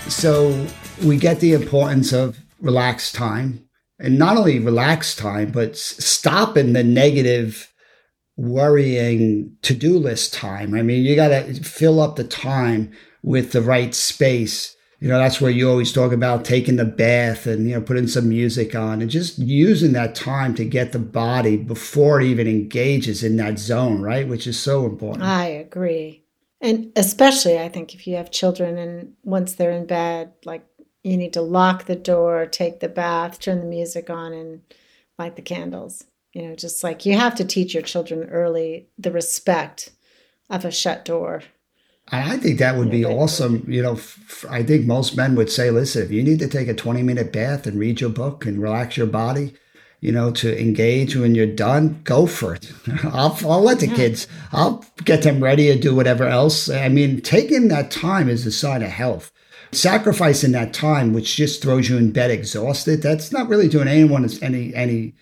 So 0.10 0.68
we 1.04 1.18
get 1.18 1.42
the 1.42 1.52
importance 1.52 2.14
of 2.14 2.40
relaxed 2.62 3.14
time 3.16 3.68
and 4.00 4.18
not 4.18 4.38
only 4.38 4.60
relaxed 4.60 5.20
time, 5.20 5.52
but 5.52 5.76
stopping 5.76 6.72
the 6.72 6.84
negative 6.84 7.74
worrying 8.38 9.56
to 9.62 9.74
do 9.74 9.98
list 9.98 10.34
time. 10.34 10.74
I 10.74 10.82
mean, 10.82 11.04
you 11.04 11.16
got 11.16 11.30
to 11.30 11.54
fill 11.64 12.02
up 12.02 12.16
the 12.16 12.24
time 12.24 12.92
with 13.24 13.52
the 13.52 13.62
right 13.62 13.94
space. 13.94 14.76
You 15.00 15.10
know, 15.10 15.20
that's 15.20 15.42
where 15.42 15.52
you 15.52 15.70
always 15.70 15.92
talk 15.92 16.12
about 16.12 16.46
taking 16.46 16.78
the 16.78 16.86
bath 16.86 17.46
and, 17.48 17.68
you 17.70 17.76
know, 17.76 17.82
putting 17.82 18.08
some 18.08 18.30
music 18.30 18.76
on 18.76 19.02
and 19.02 19.12
just 19.12 19.38
using 19.38 19.92
that 19.94 20.16
time 20.16 20.56
to 20.56 20.66
get 20.66 20.92
the 20.92 21.00
body 21.00 21.58
before 21.58 22.22
it 22.22 22.28
even 22.28 22.48
engages 22.48 23.24
in 23.24 23.36
that 23.38 23.60
zone, 23.60 24.02
right? 24.02 24.28
Which 24.28 24.48
is 24.48 24.58
so 24.58 24.86
important. 24.86 25.24
I 25.26 25.46
agree. 25.46 26.24
And 26.62 26.92
especially, 26.96 27.60
I 27.60 27.70
think 27.70 27.94
if 27.94 28.08
you 28.08 28.16
have 28.16 28.32
children 28.32 28.78
and 28.78 29.14
once 29.24 29.54
they're 29.54 29.72
in 29.72 29.86
bed, 29.86 30.32
like 30.46 30.66
you 31.04 31.18
need 31.18 31.34
to 31.34 31.42
lock 31.42 31.86
the 31.86 31.96
door, 31.96 32.46
take 32.48 32.80
the 32.80 32.90
bath, 32.90 33.40
turn 33.40 33.60
the 33.60 33.66
music 33.66 34.10
on, 34.10 34.34
and 34.34 34.62
light 35.20 35.36
the 35.36 35.42
candles. 35.42 36.06
You 36.36 36.50
know, 36.50 36.56
just 36.56 36.84
like 36.84 37.06
you 37.06 37.18
have 37.18 37.36
to 37.36 37.46
teach 37.46 37.74
your 37.74 37.82
children 37.82 38.30
early 38.30 38.90
the 38.98 39.10
respect 39.10 39.94
of 40.50 40.66
a 40.66 40.72
shut 40.72 41.06
door. 41.06 41.44
I 42.10 42.36
think 42.38 42.60
that 42.60 42.76
would 42.76 42.92
be 42.92 43.06
awesome. 43.06 43.66
You 43.70 43.82
know, 43.82 43.94
f- 43.94 44.46
I 44.50 44.62
think 44.62 44.86
most 44.86 45.16
men 45.16 45.36
would 45.36 45.50
say, 45.50 45.72
listen, 45.72 46.04
if 46.04 46.12
you 46.12 46.22
need 46.22 46.40
to 46.40 46.50
take 46.50 46.68
a 46.68 46.74
20 46.74 47.04
minute 47.04 47.32
bath 47.32 47.66
and 47.66 47.80
read 47.80 48.02
your 48.02 48.10
book 48.10 48.46
and 48.46 48.62
relax 48.62 48.98
your 48.98 49.08
body, 49.08 49.54
you 50.02 50.12
know, 50.12 50.30
to 50.32 50.60
engage 50.60 51.16
when 51.16 51.36
you're 51.36 51.48
done, 51.48 52.02
go 52.04 52.28
for 52.28 52.54
it. 52.54 52.70
I'll, 53.06 53.38
I'll 53.50 53.62
let 53.62 53.80
the 53.80 53.88
yeah. 53.88 53.96
kids, 53.96 54.28
I'll 54.52 54.86
get 55.06 55.24
them 55.24 55.42
ready 55.42 55.68
to 55.68 55.80
do 55.80 55.96
whatever 55.96 56.26
else. 56.26 56.70
I 56.70 56.90
mean, 56.90 57.22
taking 57.22 57.70
that 57.70 57.92
time 57.92 58.28
is 58.28 58.46
a 58.46 58.52
sign 58.52 58.84
of 58.84 58.90
health. 58.90 59.32
Sacrificing 59.72 60.52
that 60.52 60.74
time, 60.74 61.14
which 61.14 61.38
just 61.38 61.62
throws 61.62 61.90
you 61.90 61.98
in 61.98 62.12
bed 62.12 62.30
exhausted, 62.30 63.02
that's 63.02 63.32
not 63.32 63.48
really 63.48 63.70
doing 63.70 63.88
anyone 63.88 64.30
any 64.42 64.76
any 64.76 65.16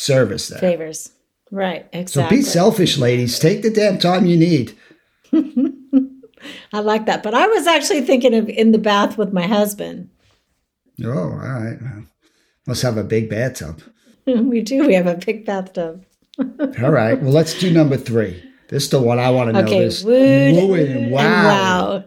service 0.00 0.48
there. 0.48 0.58
Favors. 0.58 1.10
Right, 1.50 1.86
exactly. 1.92 2.36
So 2.36 2.42
be 2.42 2.42
selfish, 2.42 2.98
ladies. 2.98 3.38
Take 3.38 3.62
the 3.62 3.70
damn 3.70 3.98
time 3.98 4.26
you 4.26 4.36
need. 4.36 4.76
I 6.72 6.80
like 6.80 7.06
that. 7.06 7.22
But 7.22 7.34
I 7.34 7.46
was 7.46 7.66
actually 7.66 8.02
thinking 8.02 8.34
of 8.34 8.48
in 8.48 8.72
the 8.72 8.78
bath 8.78 9.18
with 9.18 9.32
my 9.32 9.46
husband. 9.46 10.10
Oh, 11.04 11.10
all 11.10 11.30
right. 11.30 11.78
Must 12.66 12.82
have 12.82 12.96
a 12.96 13.04
big 13.04 13.28
bathtub. 13.28 13.82
we 14.26 14.60
do. 14.60 14.86
We 14.86 14.94
have 14.94 15.06
a 15.06 15.16
big 15.16 15.44
bathtub. 15.44 16.04
All 16.38 16.90
right. 16.90 17.20
Well, 17.20 17.32
let's 17.32 17.58
do 17.58 17.72
number 17.72 17.96
three. 17.96 18.42
This 18.68 18.84
is 18.84 18.90
the 18.90 19.00
one 19.00 19.18
I 19.18 19.30
want 19.30 19.48
to 19.48 19.52
know. 19.54 19.60
Okay, 19.60 19.80
this 19.80 20.04
wooed 20.04 20.16
and 20.16 21.10
wow. 21.10 21.20
And 21.20 21.46
wow. 21.46 22.04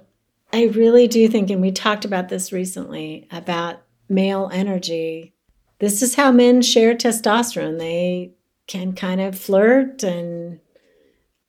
I 0.54 0.66
really 0.66 1.08
do 1.08 1.28
think, 1.28 1.50
and 1.50 1.62
we 1.62 1.72
talked 1.72 2.06
about 2.06 2.30
this 2.30 2.54
recently 2.54 3.28
about 3.32 3.82
male 4.08 4.50
energy. 4.54 5.33
This 5.84 6.02
is 6.02 6.16
how 6.16 6.32
men 6.32 6.62
share 6.62 6.96
testosterone. 6.96 7.78
They 7.78 8.32
can 8.68 8.94
kind 8.94 9.20
of 9.20 9.38
flirt 9.38 10.02
and 10.02 10.62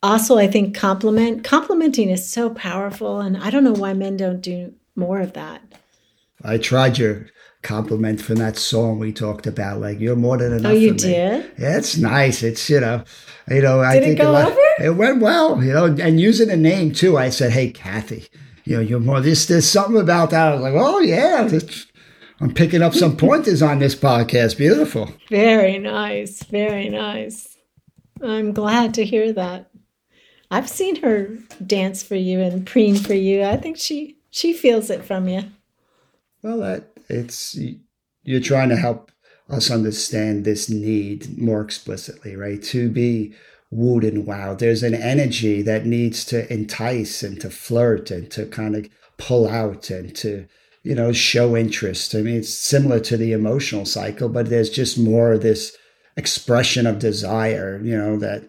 also 0.02 0.38
I 0.38 0.48
think 0.48 0.74
compliment. 0.74 1.44
Complimenting 1.44 2.10
is 2.10 2.28
so 2.28 2.50
powerful, 2.50 3.20
and 3.20 3.36
I 3.36 3.50
don't 3.50 3.62
know 3.62 3.72
why 3.72 3.92
men 3.92 4.16
don't 4.16 4.40
do 4.40 4.74
more 4.96 5.20
of 5.20 5.34
that. 5.34 5.62
I 6.42 6.58
tried 6.58 6.98
your 6.98 7.26
compliment 7.62 8.20
from 8.20 8.34
that 8.36 8.56
song 8.56 8.98
we 8.98 9.12
talked 9.12 9.46
about. 9.46 9.80
Like 9.80 10.00
you're 10.00 10.16
more 10.16 10.36
than 10.36 10.52
enough. 10.52 10.72
Oh, 10.72 10.74
you 10.74 10.94
did? 10.94 11.52
Yeah, 11.56 11.78
it's 11.78 11.96
nice. 11.96 12.42
It's 12.42 12.68
you 12.68 12.80
know, 12.80 13.04
you 13.48 13.62
know. 13.62 13.82
Did 13.82 13.86
I 13.86 14.00
think 14.00 14.18
it 14.18 14.22
go 14.22 14.36
it, 14.36 14.46
over? 14.46 14.84
It 14.84 14.96
went 14.96 15.20
well. 15.20 15.62
You 15.62 15.72
know, 15.74 15.84
and 15.84 16.18
using 16.18 16.50
a 16.50 16.56
name 16.56 16.92
too. 16.92 17.16
I 17.16 17.28
said, 17.28 17.52
"Hey, 17.52 17.70
Kathy, 17.70 18.26
you 18.64 18.74
know, 18.74 18.82
you're 18.82 18.98
more 18.98 19.20
this. 19.20 19.46
There's 19.46 19.68
something 19.68 20.00
about 20.00 20.30
that." 20.30 20.48
I 20.48 20.54
was 20.54 20.62
like, 20.62 20.74
"Oh 20.74 20.98
yeah." 20.98 21.48
I'm 22.44 22.52
picking 22.52 22.82
up 22.82 22.92
some 22.92 23.16
pointers 23.16 23.62
on 23.62 23.78
this 23.78 23.94
podcast. 23.94 24.58
Beautiful. 24.58 25.10
Very 25.30 25.78
nice. 25.78 26.42
Very 26.42 26.90
nice. 26.90 27.56
I'm 28.22 28.52
glad 28.52 28.92
to 28.94 29.04
hear 29.04 29.32
that. 29.32 29.70
I've 30.50 30.68
seen 30.68 30.96
her 30.96 31.38
dance 31.66 32.02
for 32.02 32.16
you 32.16 32.40
and 32.40 32.66
preen 32.66 32.96
for 32.96 33.14
you. 33.14 33.42
I 33.44 33.56
think 33.56 33.78
she 33.78 34.18
she 34.30 34.52
feels 34.52 34.90
it 34.90 35.06
from 35.06 35.26
you. 35.26 35.44
Well, 36.42 36.58
that 36.58 36.90
it's 37.08 37.58
you're 38.24 38.40
trying 38.40 38.68
to 38.68 38.76
help 38.76 39.10
us 39.48 39.70
understand 39.70 40.44
this 40.44 40.68
need 40.68 41.38
more 41.38 41.62
explicitly, 41.62 42.36
right? 42.36 42.62
To 42.64 42.90
be 42.90 43.32
wooed 43.70 44.04
and 44.04 44.26
wowed. 44.26 44.58
There's 44.58 44.82
an 44.82 44.94
energy 44.94 45.62
that 45.62 45.86
needs 45.86 46.26
to 46.26 46.52
entice 46.52 47.22
and 47.22 47.40
to 47.40 47.48
flirt 47.48 48.10
and 48.10 48.30
to 48.32 48.44
kind 48.44 48.76
of 48.76 48.90
pull 49.16 49.48
out 49.48 49.88
and 49.88 50.14
to, 50.16 50.46
you 50.84 50.94
know, 50.94 51.12
show 51.12 51.56
interest. 51.56 52.14
I 52.14 52.18
mean, 52.18 52.36
it's 52.36 52.54
similar 52.54 53.00
to 53.00 53.16
the 53.16 53.32
emotional 53.32 53.86
cycle, 53.86 54.28
but 54.28 54.50
there's 54.50 54.70
just 54.70 54.98
more 54.98 55.32
of 55.32 55.42
this 55.42 55.76
expression 56.16 56.86
of 56.86 56.98
desire, 56.98 57.80
you 57.82 57.96
know, 57.96 58.18
that 58.18 58.48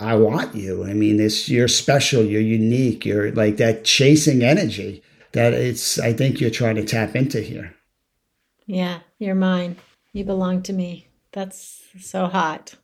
I 0.00 0.16
want 0.16 0.56
you. 0.56 0.84
I 0.84 0.94
mean, 0.94 1.18
this 1.18 1.48
you're 1.48 1.68
special, 1.68 2.24
you're 2.24 2.40
unique, 2.40 3.04
you're 3.04 3.30
like 3.30 3.58
that 3.58 3.84
chasing 3.84 4.42
energy 4.42 5.02
that 5.32 5.52
it's 5.52 5.98
I 5.98 6.12
think 6.12 6.40
you're 6.40 6.50
trying 6.50 6.76
to 6.76 6.84
tap 6.84 7.14
into 7.14 7.40
here. 7.40 7.74
Yeah, 8.66 9.00
you're 9.18 9.34
mine. 9.34 9.76
You 10.12 10.24
belong 10.24 10.62
to 10.62 10.72
me. 10.72 11.08
That's 11.32 11.82
so 12.00 12.26
hot. 12.26 12.74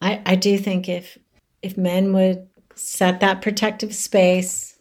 I, 0.00 0.22
I 0.24 0.34
do 0.36 0.56
think 0.56 0.88
if 0.88 1.18
if 1.62 1.76
men 1.76 2.12
would 2.14 2.48
set 2.74 3.20
that 3.20 3.42
protective 3.42 3.94
space 3.94 4.75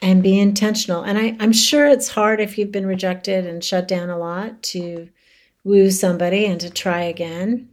and 0.00 0.22
be 0.22 0.38
intentional, 0.38 1.02
and 1.02 1.18
I, 1.18 1.36
I'm 1.40 1.52
sure 1.52 1.86
it's 1.86 2.08
hard 2.08 2.40
if 2.40 2.56
you've 2.56 2.72
been 2.72 2.86
rejected 2.86 3.46
and 3.46 3.64
shut 3.64 3.88
down 3.88 4.10
a 4.10 4.18
lot 4.18 4.62
to 4.64 5.08
woo 5.64 5.90
somebody 5.90 6.46
and 6.46 6.60
to 6.60 6.70
try 6.70 7.02
again. 7.02 7.68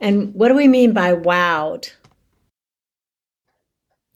And 0.00 0.34
what 0.34 0.48
do 0.48 0.54
we 0.54 0.68
mean 0.68 0.92
by 0.92 1.12
wowed? 1.14 1.90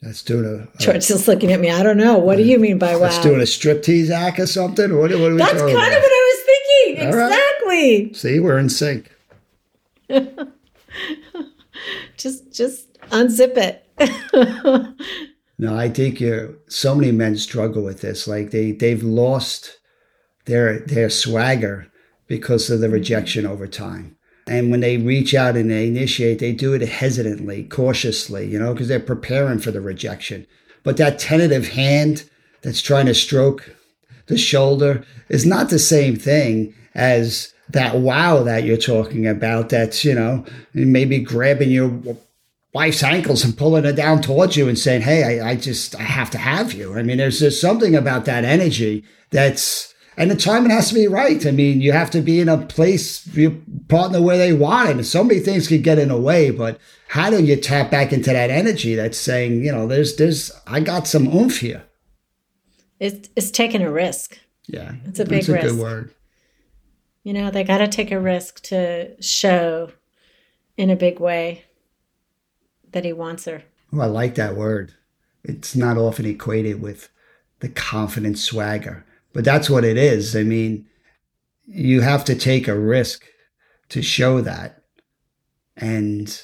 That's 0.02 0.22
doing 0.22 0.44
a. 0.44 0.64
a 0.64 0.78
George 0.78 1.11
is 1.11 1.28
looking 1.28 1.52
at 1.52 1.61
me. 1.61 1.70
I 1.70 1.83
don't 1.83 1.96
know. 1.96 2.18
What 2.18 2.37
do 2.37 2.42
you 2.42 2.59
mean 2.59 2.78
by 2.78 2.94
wow? 2.94 3.02
That's 3.02 3.22
doing 3.22 3.40
a 3.40 3.44
striptease 3.44 4.11
act 4.11 4.40
or 4.40 4.46
something. 4.46 4.98
What, 4.98 5.11
what 5.12 5.20
are 5.20 5.31
we 5.33 5.37
That's 5.37 5.52
kind 5.52 5.70
about? 5.70 5.92
of 5.92 6.02
what 6.02 6.12
I 6.12 6.35
was 6.35 6.40
thinking. 6.44 7.07
All 7.07 7.09
exactly. 7.09 8.05
Right. 8.07 8.16
See, 8.16 8.40
we're 8.40 8.59
in 8.59 8.68
sync. 8.68 9.11
just, 12.16 12.52
just 12.52 12.92
unzip 13.11 13.57
it. 13.57 13.87
no, 15.62 15.79
I 15.79 15.90
think 15.90 16.20
you're. 16.20 16.57
So 16.66 16.92
many 16.96 17.12
men 17.12 17.37
struggle 17.37 17.85
with 17.85 18.01
this. 18.01 18.27
Like 18.27 18.51
they, 18.51 18.72
they've 18.72 19.03
lost 19.03 19.79
their 20.46 20.81
their 20.81 21.09
swagger 21.09 21.87
because 22.27 22.68
of 22.68 22.81
the 22.81 22.87
mm-hmm. 22.87 22.94
rejection 22.94 23.46
over 23.46 23.68
time. 23.68 24.16
And 24.48 24.72
when 24.72 24.81
they 24.81 24.96
reach 24.96 25.37
out 25.37 25.57
and 25.57 25.70
they 25.70 25.87
initiate, 25.87 26.40
they 26.40 26.53
do 26.53 26.72
it 26.72 26.83
hesitantly, 26.83 27.62
cautiously, 27.62 28.48
you 28.48 28.59
know, 28.59 28.72
because 28.72 28.88
they're 28.88 28.98
preparing 28.98 29.61
for 29.61 29.70
the 29.70 29.81
rejection. 29.81 30.48
But 30.83 30.96
that 30.96 31.20
tentative 31.20 31.68
hand 31.68 32.29
that's 32.62 32.83
trying 32.83 33.07
to 33.07 33.14
stroke 33.14 33.77
the 34.27 34.37
shoulder 34.37 35.05
is 35.29 35.46
not 35.46 35.70
the 35.70 35.79
same 35.79 36.16
thing 36.16 36.75
as 36.96 37.55
that 37.68 37.98
wow 37.98 38.42
that 38.42 38.64
you're 38.64 38.77
talking 38.77 39.29
about. 39.29 39.68
That's, 39.68 40.05
you 40.05 40.16
know, 40.16 40.44
maybe 40.75 41.20
grabbing 41.20 41.70
your 41.70 42.16
wife's 42.72 43.02
ankles 43.02 43.44
and 43.44 43.56
pulling 43.56 43.85
her 43.85 43.92
down 43.92 44.22
towards 44.22 44.56
you 44.56 44.68
and 44.68 44.78
saying, 44.78 45.02
Hey, 45.02 45.40
I, 45.40 45.50
I 45.50 45.56
just, 45.56 45.94
I 45.96 46.02
have 46.02 46.30
to 46.30 46.38
have 46.38 46.72
you. 46.72 46.94
I 46.96 47.02
mean, 47.02 47.18
there's 47.18 47.40
just 47.40 47.61
something 47.61 47.94
about 47.94 48.24
that 48.24 48.44
energy 48.44 49.04
that's, 49.30 49.92
and 50.16 50.30
the 50.30 50.37
timing 50.37 50.70
has 50.70 50.88
to 50.88 50.94
be 50.94 51.06
right. 51.06 51.44
I 51.46 51.52
mean, 51.52 51.80
you 51.80 51.92
have 51.92 52.11
to 52.11 52.20
be 52.20 52.40
in 52.40 52.48
a 52.48 52.58
place 52.58 53.26
your 53.35 53.52
partner 53.88 54.20
where 54.20 54.37
they 54.37 54.52
want 54.52 54.90
it. 54.90 54.96
And 54.96 55.06
so 55.06 55.24
many 55.24 55.40
things 55.40 55.68
could 55.68 55.82
get 55.82 55.98
in 55.98 56.08
the 56.08 56.20
way, 56.20 56.50
but 56.50 56.78
how 57.08 57.30
do 57.30 57.42
you 57.42 57.56
tap 57.56 57.90
back 57.90 58.12
into 58.12 58.30
that 58.32 58.50
energy 58.50 58.94
that's 58.94 59.18
saying, 59.18 59.64
you 59.64 59.72
know, 59.72 59.87
there's 59.87 60.16
there's 60.16 60.52
I 60.66 60.80
got 60.80 61.06
some 61.06 61.35
oomph 61.35 61.58
here. 61.58 61.85
It's 63.00 63.30
it's 63.37 63.50
taking 63.50 63.82
a 63.82 63.90
risk. 63.90 64.38
Yeah. 64.66 64.94
It's 65.06 65.18
a 65.18 65.24
big 65.24 65.48
a 65.48 65.52
risk. 65.52 65.66
good 65.66 65.78
word. 65.78 66.14
You 67.22 67.32
know, 67.32 67.50
they 67.50 67.64
gotta 67.64 67.88
take 67.88 68.11
a 68.11 68.20
risk 68.20 68.62
to 68.64 69.20
show 69.22 69.92
in 70.76 70.90
a 70.90 70.96
big 70.96 71.20
way 71.20 71.64
that 72.92 73.05
he 73.05 73.12
wants 73.12 73.44
her. 73.46 73.64
Oh, 73.92 74.00
I 74.00 74.07
like 74.07 74.37
that 74.37 74.57
word. 74.57 74.94
It's 75.44 75.74
not 75.74 75.98
often 75.98 76.24
equated 76.24 76.81
with 76.81 77.09
the 77.61 77.68
confident 77.68 78.38
swagger 78.38 79.05
but 79.33 79.44
that's 79.44 79.70
what 79.70 79.85
it 79.85 79.96
is. 79.96 80.37
I 80.37 80.42
mean, 80.42 80.87
you 81.64 82.02
have 82.02 82.24
to 82.26 82.35
take 82.35 82.68
a 82.68 82.78
risk 82.78 83.24
to 83.90 84.02
show 84.02 84.40
that. 84.42 84.83
And 85.76 86.42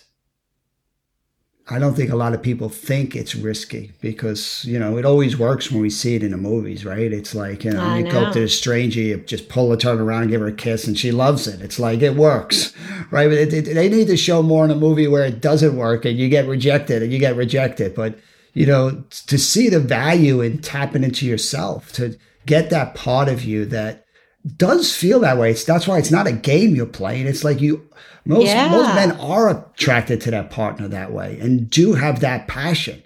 I 1.70 1.78
don't 1.78 1.94
think 1.94 2.10
a 2.10 2.16
lot 2.16 2.32
of 2.32 2.42
people 2.42 2.70
think 2.70 3.14
it's 3.14 3.34
risky 3.34 3.92
because, 4.00 4.64
you 4.64 4.78
know, 4.78 4.96
it 4.96 5.04
always 5.04 5.38
works 5.38 5.70
when 5.70 5.82
we 5.82 5.90
see 5.90 6.14
it 6.14 6.22
in 6.22 6.30
the 6.30 6.38
movies, 6.38 6.84
right? 6.84 7.12
It's 7.12 7.34
like, 7.34 7.64
you 7.64 7.72
know, 7.72 7.82
I 7.82 7.98
you 7.98 8.04
know. 8.04 8.10
go 8.10 8.20
up 8.24 8.32
to 8.32 8.44
a 8.44 8.48
stranger, 8.48 9.00
you 9.00 9.18
just 9.18 9.50
pull 9.50 9.70
her, 9.70 9.76
turn 9.76 10.00
around, 10.00 10.22
and 10.22 10.30
give 10.30 10.40
her 10.40 10.46
a 10.46 10.52
kiss, 10.52 10.86
and 10.86 10.98
she 10.98 11.12
loves 11.12 11.46
it. 11.46 11.60
It's 11.60 11.78
like, 11.78 12.00
it 12.00 12.16
works, 12.16 12.72
right? 13.10 13.28
But 13.28 13.38
it, 13.38 13.52
it, 13.52 13.74
they 13.74 13.88
need 13.88 14.06
to 14.06 14.16
show 14.16 14.42
more 14.42 14.64
in 14.64 14.70
a 14.70 14.76
movie 14.76 15.08
where 15.08 15.26
it 15.26 15.42
doesn't 15.42 15.76
work 15.76 16.06
and 16.06 16.18
you 16.18 16.30
get 16.30 16.46
rejected 16.46 17.02
and 17.02 17.12
you 17.12 17.18
get 17.18 17.36
rejected. 17.36 17.94
But, 17.94 18.18
you 18.54 18.64
know, 18.64 19.04
to 19.26 19.38
see 19.38 19.68
the 19.68 19.80
value 19.80 20.40
in 20.40 20.62
tapping 20.62 21.04
into 21.04 21.26
yourself, 21.26 21.92
to, 21.92 22.18
get 22.48 22.70
that 22.70 22.94
part 22.94 23.28
of 23.28 23.44
you 23.44 23.66
that 23.66 24.06
does 24.56 24.94
feel 24.94 25.20
that 25.20 25.38
way. 25.38 25.50
It's, 25.50 25.64
that's 25.64 25.86
why 25.86 25.98
it's 25.98 26.10
not 26.10 26.26
a 26.26 26.32
game 26.32 26.74
you're 26.74 26.86
playing. 26.86 27.26
It's 27.26 27.44
like 27.44 27.60
you, 27.60 27.88
most, 28.24 28.46
yeah. 28.46 28.68
most 28.68 28.94
men 28.94 29.12
are 29.12 29.48
attracted 29.50 30.20
to 30.22 30.30
that 30.30 30.50
partner 30.50 30.88
that 30.88 31.12
way 31.12 31.38
and 31.40 31.68
do 31.68 31.94
have 31.94 32.20
that 32.20 32.46
passion. 32.48 33.02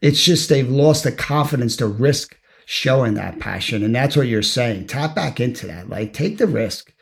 It's 0.00 0.22
just 0.22 0.48
they've 0.48 0.68
lost 0.68 1.04
the 1.04 1.12
confidence 1.12 1.76
to 1.76 1.86
risk 1.86 2.36
showing 2.66 3.14
that 3.14 3.40
passion. 3.40 3.82
And 3.82 3.94
that's 3.94 4.16
what 4.16 4.26
you're 4.26 4.42
saying. 4.42 4.86
Tap 4.86 5.14
back 5.14 5.40
into 5.40 5.66
that. 5.66 5.88
Like, 5.88 6.12
take 6.12 6.38
the 6.38 6.46
risk. 6.46 6.92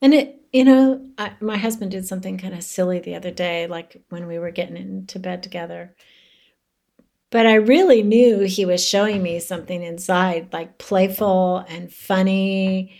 And 0.00 0.14
it, 0.14 0.40
you 0.52 0.64
know, 0.64 1.06
I, 1.18 1.32
my 1.40 1.56
husband 1.56 1.90
did 1.90 2.06
something 2.06 2.38
kind 2.38 2.54
of 2.54 2.62
silly 2.62 3.00
the 3.00 3.14
other 3.14 3.30
day, 3.30 3.66
like 3.66 4.02
when 4.08 4.26
we 4.26 4.38
were 4.38 4.50
getting 4.50 4.76
into 4.76 5.18
bed 5.18 5.42
together 5.42 5.94
But 7.30 7.46
I 7.46 7.54
really 7.54 8.02
knew 8.02 8.40
he 8.40 8.64
was 8.64 8.84
showing 8.84 9.22
me 9.22 9.38
something 9.38 9.82
inside, 9.82 10.52
like 10.52 10.78
playful 10.78 11.64
and 11.68 11.92
funny 11.92 12.92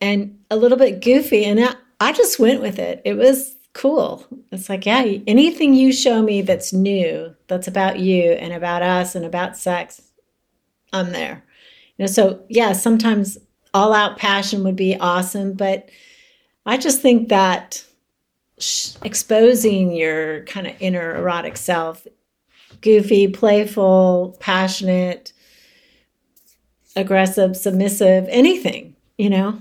and 0.00 0.38
a 0.50 0.56
little 0.56 0.78
bit 0.78 1.00
goofy. 1.00 1.44
And 1.44 1.60
I, 1.60 1.74
I 2.00 2.12
just 2.12 2.38
went 2.38 2.60
with 2.60 2.78
it. 2.78 3.02
It 3.04 3.14
was 3.14 3.56
cool. 3.74 4.26
It's 4.50 4.68
like, 4.68 4.86
yeah, 4.86 5.04
anything 5.26 5.74
you 5.74 5.92
show 5.92 6.22
me 6.22 6.42
that's 6.42 6.72
new, 6.72 7.34
that's 7.46 7.68
about 7.68 8.00
you 8.00 8.32
and 8.32 8.52
about 8.52 8.82
us 8.82 9.14
and 9.14 9.24
about 9.24 9.56
sex, 9.56 10.02
I'm 10.92 11.12
there. 11.12 11.44
You 11.96 12.04
know, 12.04 12.10
so 12.10 12.44
yeah, 12.48 12.72
sometimes 12.72 13.38
all 13.74 13.92
out 13.92 14.18
passion 14.18 14.64
would 14.64 14.76
be 14.76 14.96
awesome, 14.96 15.52
but 15.52 15.88
I 16.66 16.76
just 16.76 17.00
think 17.00 17.28
that 17.28 17.84
exposing 19.04 19.92
your 19.92 20.44
kind 20.44 20.66
of 20.66 20.74
inner 20.80 21.16
erotic 21.16 21.56
self, 21.56 22.06
goofy, 22.80 23.28
playful, 23.28 24.36
passionate, 24.40 25.32
aggressive, 26.96 27.56
submissive, 27.56 28.26
anything, 28.28 28.96
you 29.16 29.30
know? 29.30 29.60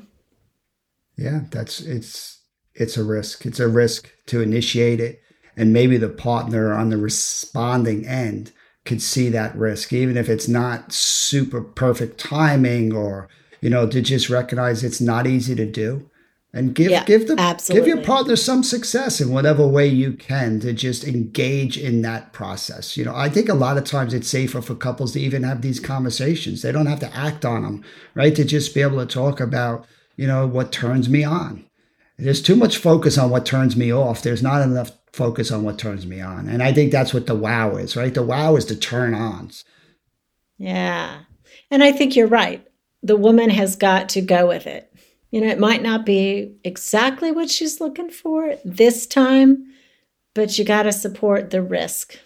Yeah, 1.18 1.42
that's 1.50 1.82
it's 1.82 2.42
it's 2.74 2.98
a 2.98 3.04
risk. 3.04 3.46
It's 3.46 3.60
a 3.60 3.68
risk 3.68 4.12
to 4.28 4.42
initiate 4.42 5.00
it. 5.00 5.22
And 5.56 5.74
maybe 5.74 5.98
the 5.98 6.10
partner 6.10 6.74
on 6.74 6.90
the 6.90 6.98
responding 6.98 8.06
end 8.06 8.52
could 8.86 9.02
see 9.02 9.30
that 9.30 9.56
risk, 9.56 9.92
even 9.92 10.16
if 10.16 10.30
it's 10.30 10.48
not 10.48 10.94
super 10.94 11.62
perfect 11.62 12.20
timing 12.20 12.94
or, 12.94 13.28
you 13.60 13.70
know, 13.70 13.88
to 13.88 14.02
just 14.02 14.30
recognize 14.30 14.84
it's 14.84 15.02
not 15.02 15.26
easy 15.26 15.56
to 15.56 15.66
do. 15.66 16.10
And 16.54 16.74
give 16.74 16.90
Yeah, 16.90 17.04
give 17.04 17.28
the 17.28 17.36
absolutely. 17.38 17.88
give 17.88 17.98
your 17.98 18.06
partner 18.06 18.36
some 18.36 18.64
success 18.64 19.20
in 19.20 19.32
whatever 19.32 19.68
way 19.68 19.88
you 19.88 20.14
can 20.14 20.60
to 20.62 20.74
just 20.74 21.04
engage 21.04 21.78
in 21.78 22.02
that 22.04 22.32
process. 22.34 22.96
You 22.96 23.06
know, 23.06 23.16
I 23.16 23.30
think 23.30 23.50
a 23.50 23.54
lot 23.54 23.78
of 23.78 23.84
times 23.84 24.14
it's 24.14 24.30
safer 24.30 24.62
for 24.62 24.74
couples 24.74 25.12
to 25.14 25.20
even 25.20 25.44
have 25.44 25.62
these 25.62 25.80
conversations. 25.80 26.62
They 26.62 26.72
don't 26.72 26.86
have 26.86 27.02
to 27.02 27.16
act 27.16 27.46
on 27.46 27.64
them, 27.64 27.84
right? 28.16 28.36
To 28.36 28.46
just 28.46 28.74
be 28.74 28.82
able 28.82 29.00
to 29.00 29.06
talk 29.06 29.40
about, 29.40 29.86
you 30.16 30.26
know, 30.26 30.48
what 30.48 30.72
turns 30.72 31.10
me 31.10 31.24
on. 31.24 31.66
There's 32.18 32.42
too 32.42 32.56
much 32.56 32.78
focus 32.78 33.18
on 33.18 33.30
what 33.30 33.46
turns 33.46 33.76
me 33.76 33.94
off. 33.94 34.24
There's 34.24 34.42
not 34.42 34.62
enough 34.62 34.92
focus 35.14 35.52
on 35.52 35.64
what 35.64 35.78
turns 35.78 36.06
me 36.06 36.22
on. 36.22 36.48
And 36.48 36.64
I 36.64 36.74
think 36.74 36.92
that's 36.92 37.14
what 37.14 37.28
the 37.28 37.36
wow 37.36 37.76
is, 37.76 37.96
right? 37.96 38.14
The 38.14 38.24
wow 38.24 38.56
is 38.56 38.66
the 38.66 38.76
turn 38.76 39.14
ons. 39.14 39.66
Yeah. 40.58 41.20
And 41.70 41.84
I 41.84 41.92
think 41.92 42.16
you're 42.16 42.28
right. 42.28 42.66
The 43.04 43.18
woman 43.18 43.50
has 43.50 43.76
got 43.76 44.10
to 44.10 44.22
go 44.22 44.48
with 44.48 44.66
it. 44.66 44.92
You 45.32 45.42
know, 45.42 45.48
it 45.48 45.60
might 45.60 45.82
not 45.82 46.06
be 46.06 46.56
exactly 46.64 47.32
what 47.32 47.50
she's 47.50 47.82
looking 47.82 48.10
for 48.10 48.56
this 48.64 49.06
time, 49.06 49.74
but 50.34 50.58
you 50.58 50.64
got 50.64 50.84
to 50.84 50.92
support 50.92 51.50
the 51.50 51.62
risk. 51.62 52.18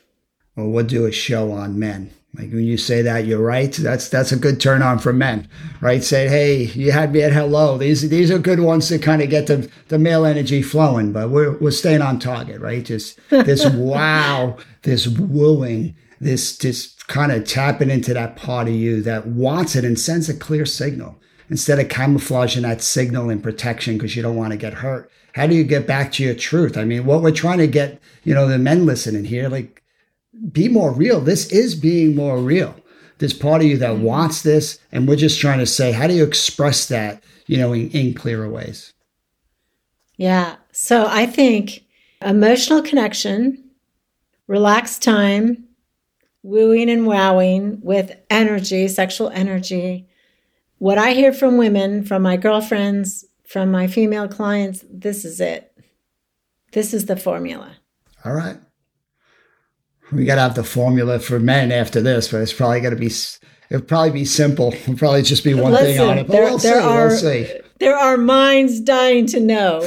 Well, 0.56 0.70
we'll 0.70 0.86
do 0.86 1.06
a 1.06 1.12
show 1.12 1.52
on 1.52 1.80
men. 1.80 2.12
Like 2.34 2.52
when 2.52 2.64
you 2.64 2.78
say 2.78 3.02
that, 3.02 3.26
you're 3.26 3.42
right. 3.42 3.74
That's 3.74 4.08
that's 4.08 4.32
a 4.32 4.38
good 4.38 4.62
turn 4.62 4.82
on 4.82 5.00
for 5.00 5.12
men, 5.12 5.50
right? 5.82 6.02
Say, 6.02 6.30
hey, 6.30 6.64
you 6.64 6.94
had 6.94 7.12
me 7.12 7.24
at 7.24 7.34
hello. 7.34 7.78
These 7.78 8.10
these 8.10 8.32
are 8.32 8.40
good 8.40 8.62
ones 8.62 8.88
to 8.88 9.00
kind 9.00 9.22
of 9.22 9.30
get 9.30 9.48
the, 9.48 9.70
the 9.90 10.00
male 10.00 10.26
energy 10.26 10.62
flowing, 10.62 11.12
but 11.12 11.30
we're 11.30 11.58
we're 11.58 11.72
staying 11.72 12.02
on 12.02 12.20
target, 12.20 12.62
right? 12.62 12.86
Just 12.86 13.20
this 13.30 13.66
wow, 13.66 14.58
this 14.84 15.08
wooing, 15.08 15.94
this 16.22 16.58
just 16.58 17.06
kind 17.10 17.34
of 17.34 17.46
tapping 17.46 17.90
into 17.90 18.14
that 18.14 18.38
part 18.38 18.70
of 18.70 18.74
you 18.74 19.02
that 19.02 19.28
wants 19.28 19.76
it 19.76 19.84
and 19.84 20.00
sends 20.00 20.30
a 20.30 20.34
clear 20.34 20.66
signal 20.66 21.20
instead 21.52 21.80
of 21.80 21.90
camouflaging 21.90 22.64
that 22.64 22.82
signal 22.82 23.30
in 23.30 23.42
protection 23.42 23.98
because 23.98 24.16
you 24.16 24.24
don't 24.24 24.38
want 24.38 24.52
to 24.52 24.58
get 24.58 24.74
hurt. 24.74 25.12
How 25.36 25.46
do 25.46 25.54
you 25.54 25.66
get 25.66 25.86
back 25.86 26.12
to 26.14 26.24
your 26.24 26.34
truth? 26.34 26.78
I 26.78 26.86
mean, 26.86 27.06
what 27.06 27.22
we're 27.22 27.32
trying 27.32 27.58
to 27.60 27.68
get, 27.68 28.02
you 28.24 28.34
know, 28.34 28.48
the 28.48 28.58
men 28.58 28.86
listening 28.86 29.26
here, 29.26 29.50
like 29.50 29.84
be 30.52 30.70
more 30.70 30.94
real. 30.94 31.20
This 31.20 31.52
is 31.52 31.76
being 31.76 32.16
more 32.16 32.38
real. 32.40 32.76
There's 33.18 33.34
part 33.34 33.62
of 33.62 33.68
you 33.68 33.78
that 33.78 33.92
mm-hmm. 33.92 34.04
wants 34.04 34.42
this, 34.42 34.80
and 34.92 35.08
we're 35.08 35.18
just 35.18 35.40
trying 35.40 35.60
to 35.60 35.66
say, 35.66 35.92
how 35.92 36.08
do 36.08 36.14
you 36.14 36.24
express 36.24 36.88
that, 36.88 37.22
you 37.48 37.58
know, 37.58 37.74
in, 37.74 37.92
in 37.92 38.14
clearer 38.14 38.50
ways? 38.50 38.94
Yeah. 40.16 40.56
So 40.72 41.06
I 41.08 41.26
think 41.26 41.84
emotional 42.22 42.82
connection, 42.82 43.62
relaxed 44.48 45.04
time, 45.04 45.66
wooing 46.44 46.90
and 46.90 47.06
wowing 47.06 47.82
with 47.82 48.18
energy, 48.30 48.88
sexual 48.88 49.30
energy. 49.32 50.08
What 50.82 50.98
I 50.98 51.14
hear 51.14 51.32
from 51.32 51.58
women, 51.58 52.04
from 52.04 52.24
my 52.24 52.38
girlfriends, 52.38 53.24
from 53.46 53.70
my 53.70 53.86
female 53.86 54.28
clients, 54.28 54.84
this 54.90 55.24
is 55.26 55.40
it. 55.40 55.72
This 56.72 56.92
is 56.92 57.06
the 57.06 57.16
formula. 57.16 57.74
All 58.26 58.34
right. 58.34 58.58
We 60.12 60.26
got 60.26 60.36
to 60.36 60.42
have 60.42 60.56
the 60.56 60.64
formula 60.64 61.20
for 61.20 61.40
men 61.40 61.72
after 61.72 62.02
this, 62.02 62.32
but 62.32 62.42
it's 62.42 62.52
probably 62.52 62.82
going 62.82 62.96
to 62.96 63.00
be, 63.00 63.12
it'll 63.70 63.86
probably 63.86 64.10
be 64.10 64.26
simple. 64.26 64.74
It'll 64.74 64.96
probably 64.96 65.22
just 65.22 65.44
be 65.44 65.54
one 65.54 65.76
thing 65.76 66.00
on 66.00 66.18
it. 66.18 66.26
But 66.26 66.34
there- 66.34 66.46
we'll 66.46 66.58
see. 66.58 66.74
are- 66.74 67.08
we'll 67.10 67.16
see. 67.16 67.48
There 67.78 67.96
are 67.96 68.18
minds 68.18 68.80
dying 68.80 69.28
to 69.28 69.40
know. 69.40 69.82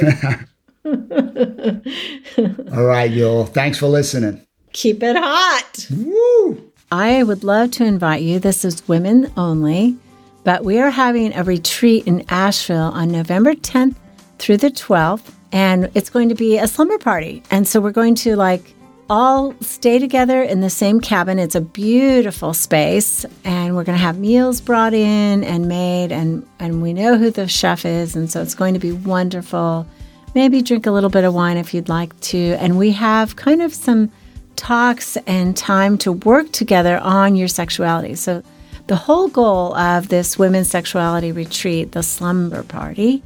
All 2.73 2.85
right, 2.85 3.11
y'all. 3.11 3.45
Thanks 3.47 3.77
for 3.79 3.87
listening. 3.87 4.47
Keep 4.71 5.03
it 5.03 5.17
hot. 5.17 5.87
Woo! 5.91 6.71
I 6.89 7.21
would 7.23 7.43
love 7.43 7.71
to 7.71 7.83
invite 7.83 8.21
you. 8.21 8.39
This 8.39 8.63
is 8.63 8.87
women 8.87 9.29
only, 9.35 9.97
but 10.45 10.63
we 10.63 10.79
are 10.79 10.91
having 10.91 11.33
a 11.33 11.43
retreat 11.43 12.07
in 12.07 12.23
Asheville 12.29 12.91
on 12.93 13.11
November 13.11 13.55
10th 13.55 13.95
through 14.37 14.57
the 14.57 14.69
12th, 14.69 15.33
and 15.51 15.89
it's 15.95 16.09
going 16.09 16.29
to 16.29 16.35
be 16.35 16.57
a 16.57 16.67
slumber 16.67 16.99
party. 16.99 17.41
And 17.49 17.67
so 17.67 17.81
we're 17.81 17.91
going 17.91 18.13
to 18.15 18.35
like 18.35 18.75
all 19.09 19.55
stay 19.61 19.97
together 19.97 20.43
in 20.43 20.61
the 20.61 20.69
same 20.69 21.01
cabin. 21.01 21.39
It's 21.39 21.55
a 21.55 21.61
beautiful 21.61 22.53
space, 22.53 23.25
and 23.43 23.75
we're 23.75 23.83
going 23.83 23.97
to 23.97 24.03
have 24.03 24.19
meals 24.19 24.61
brought 24.61 24.93
in 24.93 25.43
and 25.43 25.67
made, 25.67 26.11
and 26.11 26.47
and 26.59 26.81
we 26.81 26.93
know 26.93 27.17
who 27.17 27.31
the 27.31 27.47
chef 27.47 27.83
is, 27.83 28.15
and 28.15 28.29
so 28.29 28.41
it's 28.41 28.55
going 28.55 28.75
to 28.75 28.79
be 28.79 28.91
wonderful. 28.91 29.87
Maybe 30.35 30.61
drink 30.61 30.85
a 30.85 30.91
little 30.91 31.09
bit 31.09 31.23
of 31.23 31.33
wine 31.33 31.57
if 31.57 31.73
you'd 31.73 31.89
like 31.89 32.17
to, 32.21 32.55
and 32.59 32.77
we 32.77 32.91
have 32.91 33.35
kind 33.35 33.63
of 33.63 33.73
some 33.73 34.11
talks 34.55 35.17
and 35.25 35.57
time 35.57 35.97
to 35.99 36.11
work 36.11 36.51
together 36.51 36.99
on 36.99 37.35
your 37.35 37.47
sexuality. 37.47 38.13
So, 38.13 38.43
the 38.87 38.95
whole 38.95 39.27
goal 39.27 39.75
of 39.75 40.09
this 40.09 40.37
women's 40.37 40.69
sexuality 40.69 41.31
retreat, 41.31 41.93
the 41.93 42.03
slumber 42.03 42.63
party, 42.63 43.23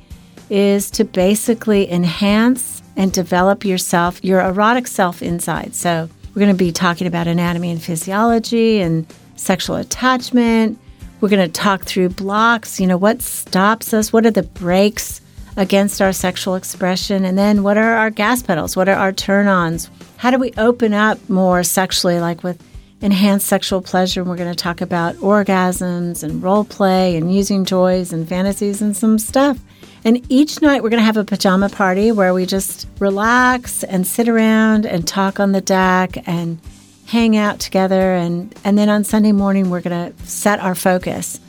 is 0.50 0.90
to 0.92 1.04
basically 1.04 1.92
enhance 1.92 2.82
and 2.96 3.12
develop 3.12 3.66
yourself, 3.66 4.24
your 4.24 4.42
erotic 4.42 4.88
self 4.88 5.22
inside. 5.22 5.76
So, 5.76 6.10
we're 6.34 6.42
going 6.42 6.56
to 6.56 6.64
be 6.64 6.72
talking 6.72 7.08
about 7.08 7.28
anatomy 7.28 7.72
and 7.72 7.82
physiology 7.82 8.80
and 8.80 9.06
sexual 9.36 9.76
attachment. 9.78 10.80
We're 11.20 11.30
going 11.30 11.46
to 11.46 11.52
talk 11.52 11.84
through 11.84 12.10
blocks, 12.10 12.80
you 12.80 12.88
know, 12.88 12.98
what 12.98 13.22
stops 13.22 13.94
us, 13.94 14.14
what 14.14 14.26
are 14.26 14.32
the 14.32 14.44
breaks 14.44 15.22
against 15.58 16.02
our 16.02 16.14
sexual 16.14 16.56
expression, 16.56 17.26
and 17.26 17.38
then 17.38 17.64
what 17.64 17.78
are 17.78 17.94
our 17.96 18.10
gas 18.10 18.42
pedals, 18.42 18.78
what 18.78 18.88
are 18.88 18.96
our 18.96 19.12
turn 19.12 19.48
ons, 19.48 19.90
how 20.18 20.32
do 20.32 20.38
we 20.38 20.54
open 20.58 20.94
up 20.94 21.18
more 21.30 21.64
sexually, 21.64 22.20
like 22.20 22.44
with 22.44 22.62
enhanced 23.02 23.48
sexual 23.48 23.82
pleasure? 23.82 24.22
And 24.22 24.30
we're 24.30 24.38
going 24.38 24.54
to 24.54 24.64
talk 24.64 24.82
about 24.82 25.16
orgasms 25.16 26.24
and 26.24 26.42
role 26.42 26.66
play 26.66 27.16
and 27.16 27.34
using 27.34 27.66
toys 27.66 28.14
and 28.14 28.28
fantasies 28.28 28.82
and 28.82 28.96
some 28.96 29.20
stuff. 29.20 29.60
And 30.04 30.26
each 30.30 30.62
night 30.62 30.82
we're 30.82 30.90
going 30.90 31.02
to 31.02 31.06
have 31.06 31.18
a 31.18 31.26
pajama 31.26 31.70
party 31.70 32.12
where 32.12 32.34
we 32.34 32.46
just 32.46 32.88
relax 33.00 33.84
and 33.84 34.08
sit 34.08 34.30
around 34.30 34.86
and 34.86 35.08
talk 35.08 35.40
on 35.40 35.52
the 35.52 35.62
deck 35.62 36.28
and 36.28 36.60
hang 37.06 37.36
out 37.36 37.60
together. 37.60 38.16
And, 38.16 38.56
and 38.64 38.78
then 38.78 38.90
on 38.90 39.04
Sunday 39.04 39.32
morning, 39.32 39.70
we're 39.70 39.82
going 39.82 40.14
to 40.14 40.26
set 40.26 40.60
our 40.60 40.76
focus 40.76 41.40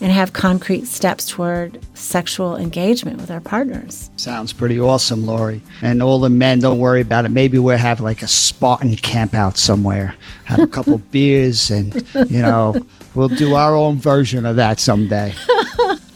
and 0.00 0.12
have 0.12 0.32
concrete 0.32 0.86
steps 0.86 1.26
toward 1.26 1.80
sexual 1.94 2.56
engagement 2.56 3.20
with 3.20 3.30
our 3.30 3.40
partners. 3.40 4.10
Sounds 4.16 4.52
pretty 4.52 4.78
awesome, 4.78 5.26
Laurie. 5.26 5.60
And 5.82 6.02
all 6.02 6.20
the 6.20 6.30
men, 6.30 6.60
don't 6.60 6.78
worry 6.78 7.00
about 7.00 7.24
it. 7.24 7.30
Maybe 7.30 7.58
we'll 7.58 7.76
have 7.78 8.00
like 8.00 8.22
a 8.22 8.28
Spartan 8.28 8.96
camp 8.96 9.34
out 9.34 9.56
somewhere, 9.56 10.14
have 10.44 10.60
a 10.60 10.66
couple 10.66 10.98
beers, 11.10 11.70
and, 11.70 11.94
you 12.30 12.42
know, 12.42 12.74
we'll 13.18 13.28
do 13.28 13.54
our 13.54 13.74
own 13.74 13.98
version 13.98 14.46
of 14.46 14.56
that 14.56 14.80
someday. 14.80 15.34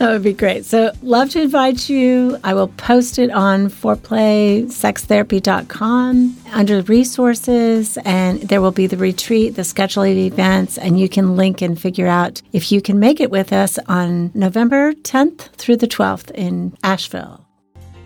That 0.02 0.10
would 0.10 0.24
be 0.24 0.32
great. 0.32 0.64
So, 0.64 0.90
love 1.02 1.30
to 1.30 1.40
invite 1.40 1.88
you. 1.88 2.36
I 2.42 2.54
will 2.54 2.66
post 2.66 3.20
it 3.20 3.30
on 3.30 3.68
foreplaysextherapy.com 3.68 6.36
under 6.52 6.82
resources, 6.82 7.96
and 8.04 8.40
there 8.40 8.60
will 8.60 8.72
be 8.72 8.88
the 8.88 8.96
retreat, 8.96 9.54
the 9.54 9.62
schedule 9.62 10.02
of 10.02 10.08
events, 10.08 10.76
and 10.76 10.98
you 10.98 11.08
can 11.08 11.36
link 11.36 11.62
and 11.62 11.80
figure 11.80 12.08
out 12.08 12.42
if 12.52 12.72
you 12.72 12.82
can 12.82 12.98
make 12.98 13.20
it 13.20 13.30
with 13.30 13.52
us 13.52 13.78
on 13.86 14.32
November 14.34 14.92
10th 14.92 15.52
through 15.52 15.76
the 15.76 15.86
12th 15.86 16.32
in 16.32 16.76
Asheville. 16.82 17.46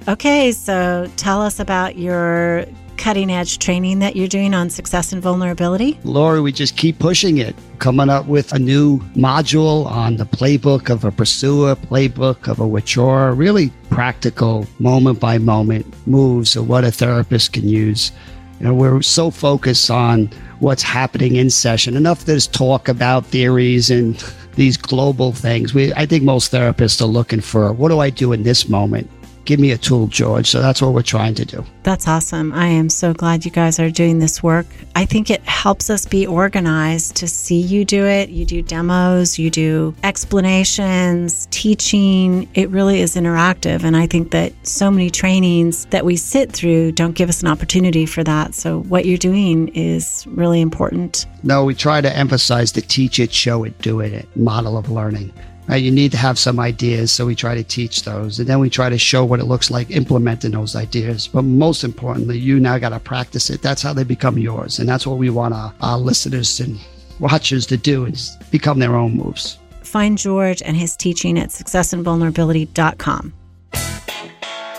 Okay, 0.07 0.53
so 0.53 1.11
tell 1.17 1.41
us 1.41 1.59
about 1.59 1.97
your 1.97 2.67
cutting 2.97 3.31
edge 3.31 3.59
training 3.59 3.99
that 4.01 4.17
you're 4.17 4.29
doing 4.29 4.55
on 4.55 4.71
success 4.71 5.13
and 5.13 5.23
vulnerability. 5.23 5.99
Laurie, 6.05 6.41
we 6.41 6.53
just 6.53 6.77
keep 6.77 6.99
pushing 6.99 7.39
it, 7.39 7.55
coming 7.79 8.09
up 8.09 8.27
with 8.27 8.53
a 8.53 8.59
new 8.59 8.99
module 9.15 9.87
on 9.87 10.17
the 10.17 10.25
playbook 10.25 10.91
of 10.91 11.05
a 11.05 11.11
pursuer, 11.11 11.77
playbook 11.77 12.49
of 12.49 12.61
a 12.61 12.67
withdrawer, 12.67 13.33
really 13.35 13.71
practical 13.91 14.67
moment 14.79 15.21
by 15.21 15.39
moment 15.39 15.87
moves 16.07 16.57
of 16.57 16.69
what 16.69 16.85
a 16.85 16.91
therapist 16.91 17.53
can 17.53 17.69
use. 17.69 18.13
You 18.61 18.67
know, 18.67 18.75
we're 18.75 19.03
so 19.03 19.31
focused 19.31 19.91
on 19.91 20.31
what's 20.61 20.83
happening 20.83 21.37
in 21.37 21.51
session. 21.51 21.97
Enough 21.97 22.25
there's 22.25 22.47
talk 22.47 22.89
about 22.89 23.27
theories 23.27 23.91
and 23.91 24.15
these 24.55 24.77
global 24.77 25.33
things. 25.33 25.75
We, 25.75 25.93
I 25.95 26.07
think 26.07 26.25
most 26.25 26.51
therapists 26.51 27.01
are 27.03 27.07
looking 27.07 27.41
for 27.41 27.73
what 27.73 27.91
do 27.91 27.99
I 27.99 28.11
do 28.11 28.33
in 28.33 28.43
this 28.43 28.69
moment? 28.69 29.11
Give 29.47 29.61
me 29.61 29.71
a 29.71 29.79
tool, 29.79 30.09
George. 30.09 30.49
So 30.49 30.61
that's 30.61 30.83
what 30.83 30.93
we're 30.93 31.03
trying 31.03 31.35
to 31.37 31.45
do. 31.45 31.65
That's 31.85 32.09
awesome. 32.09 32.53
I 32.53 32.67
am 32.67 32.89
so 32.89 33.15
glad 33.15 33.45
you 33.45 33.51
guys 33.53 33.79
are 33.79 33.91
doing 33.91 34.19
this 34.19 34.43
work. 34.43 34.67
I 34.97 35.05
think 35.05 35.31
it 35.31 35.41
helps 35.43 35.89
us 35.89 36.05
be 36.05 36.27
organized 36.27 37.15
to 37.17 37.29
see 37.29 37.61
you 37.61 37.85
do 37.85 38.05
it. 38.05 38.29
You 38.29 38.45
do 38.45 38.61
demos, 38.61 39.39
you 39.39 39.49
do 39.51 39.95
explanations, 40.03 41.47
teaching. 41.53 42.49
It 42.55 42.69
really 42.71 43.01
is 43.01 43.15
interactive. 43.15 43.85
And 43.85 43.97
I 43.97 44.09
think 44.09 44.33
that 44.33 44.53
so 44.67 44.91
many 44.91 45.11
trainings 45.11 45.87
that 45.87 46.05
we 46.05 46.17
sit 46.17 46.51
through 46.51 46.93
don't 46.93 47.15
give 47.15 47.29
us 47.29 47.41
an 47.41 47.49
opportunity 47.49 48.05
for 48.05 48.25
that. 48.25 48.55
So 48.55 48.83
what 48.83 49.07
you're 49.07 49.17
doing 49.17 49.69
is 49.69 50.27
really 50.27 50.61
important. 50.61 51.25
No, 51.45 51.65
we 51.65 51.75
try 51.75 52.01
to 52.01 52.17
emphasize 52.17 52.73
the 52.73 52.81
teach 52.81 53.21
it, 53.21 53.33
show 53.33 53.63
it, 53.63 53.79
do 53.81 54.01
it 54.01 54.27
model 54.37 54.77
of 54.77 54.91
learning. 54.91 55.33
Right? 55.69 55.83
You 55.83 55.91
need 55.91 56.13
to 56.13 56.19
have 56.19 56.39
some 56.39 56.61
ideas, 56.61 57.11
so 57.11 57.27
we 57.27 57.35
try 57.35 57.55
to 57.55 57.65
teach 57.65 58.03
those, 58.03 58.39
and 58.39 58.49
then 58.49 58.61
we 58.61 58.71
try 58.71 58.89
to 58.89 58.99
show 58.99 59.25
what 59.25 59.41
it 59.41 59.47
looks 59.47 59.71
like 59.71 59.91
implementing 59.91 60.53
those 60.53 60.77
ideas. 60.77 61.27
But 61.27 61.43
most 61.43 61.85
importantly, 61.85 62.39
you 62.39 62.61
now 62.61 62.79
got 62.79 62.91
to 62.91 63.01
practice 63.01 63.51
it. 63.51 63.63
That's 63.63 63.83
how 63.83 63.93
they 63.93 64.05
become 64.05 64.39
yours, 64.39 64.79
and 64.79 64.89
that's 64.89 65.07
what 65.07 65.19
we 65.19 65.31
want 65.31 65.55
our, 65.55 65.75
our 65.81 65.99
listeners 65.99 66.61
and 66.61 66.79
watchers 67.19 67.67
to 67.67 67.77
do 67.77 68.05
is 68.07 68.37
become 68.51 68.79
their 68.79 68.95
own 68.97 69.17
moves. 69.17 69.59
Find 69.83 70.19
George 70.19 70.63
and 70.63 70.77
his 70.77 70.97
teaching 70.97 71.39
at 71.39 71.51
successandvulnerability.com. 71.51 73.33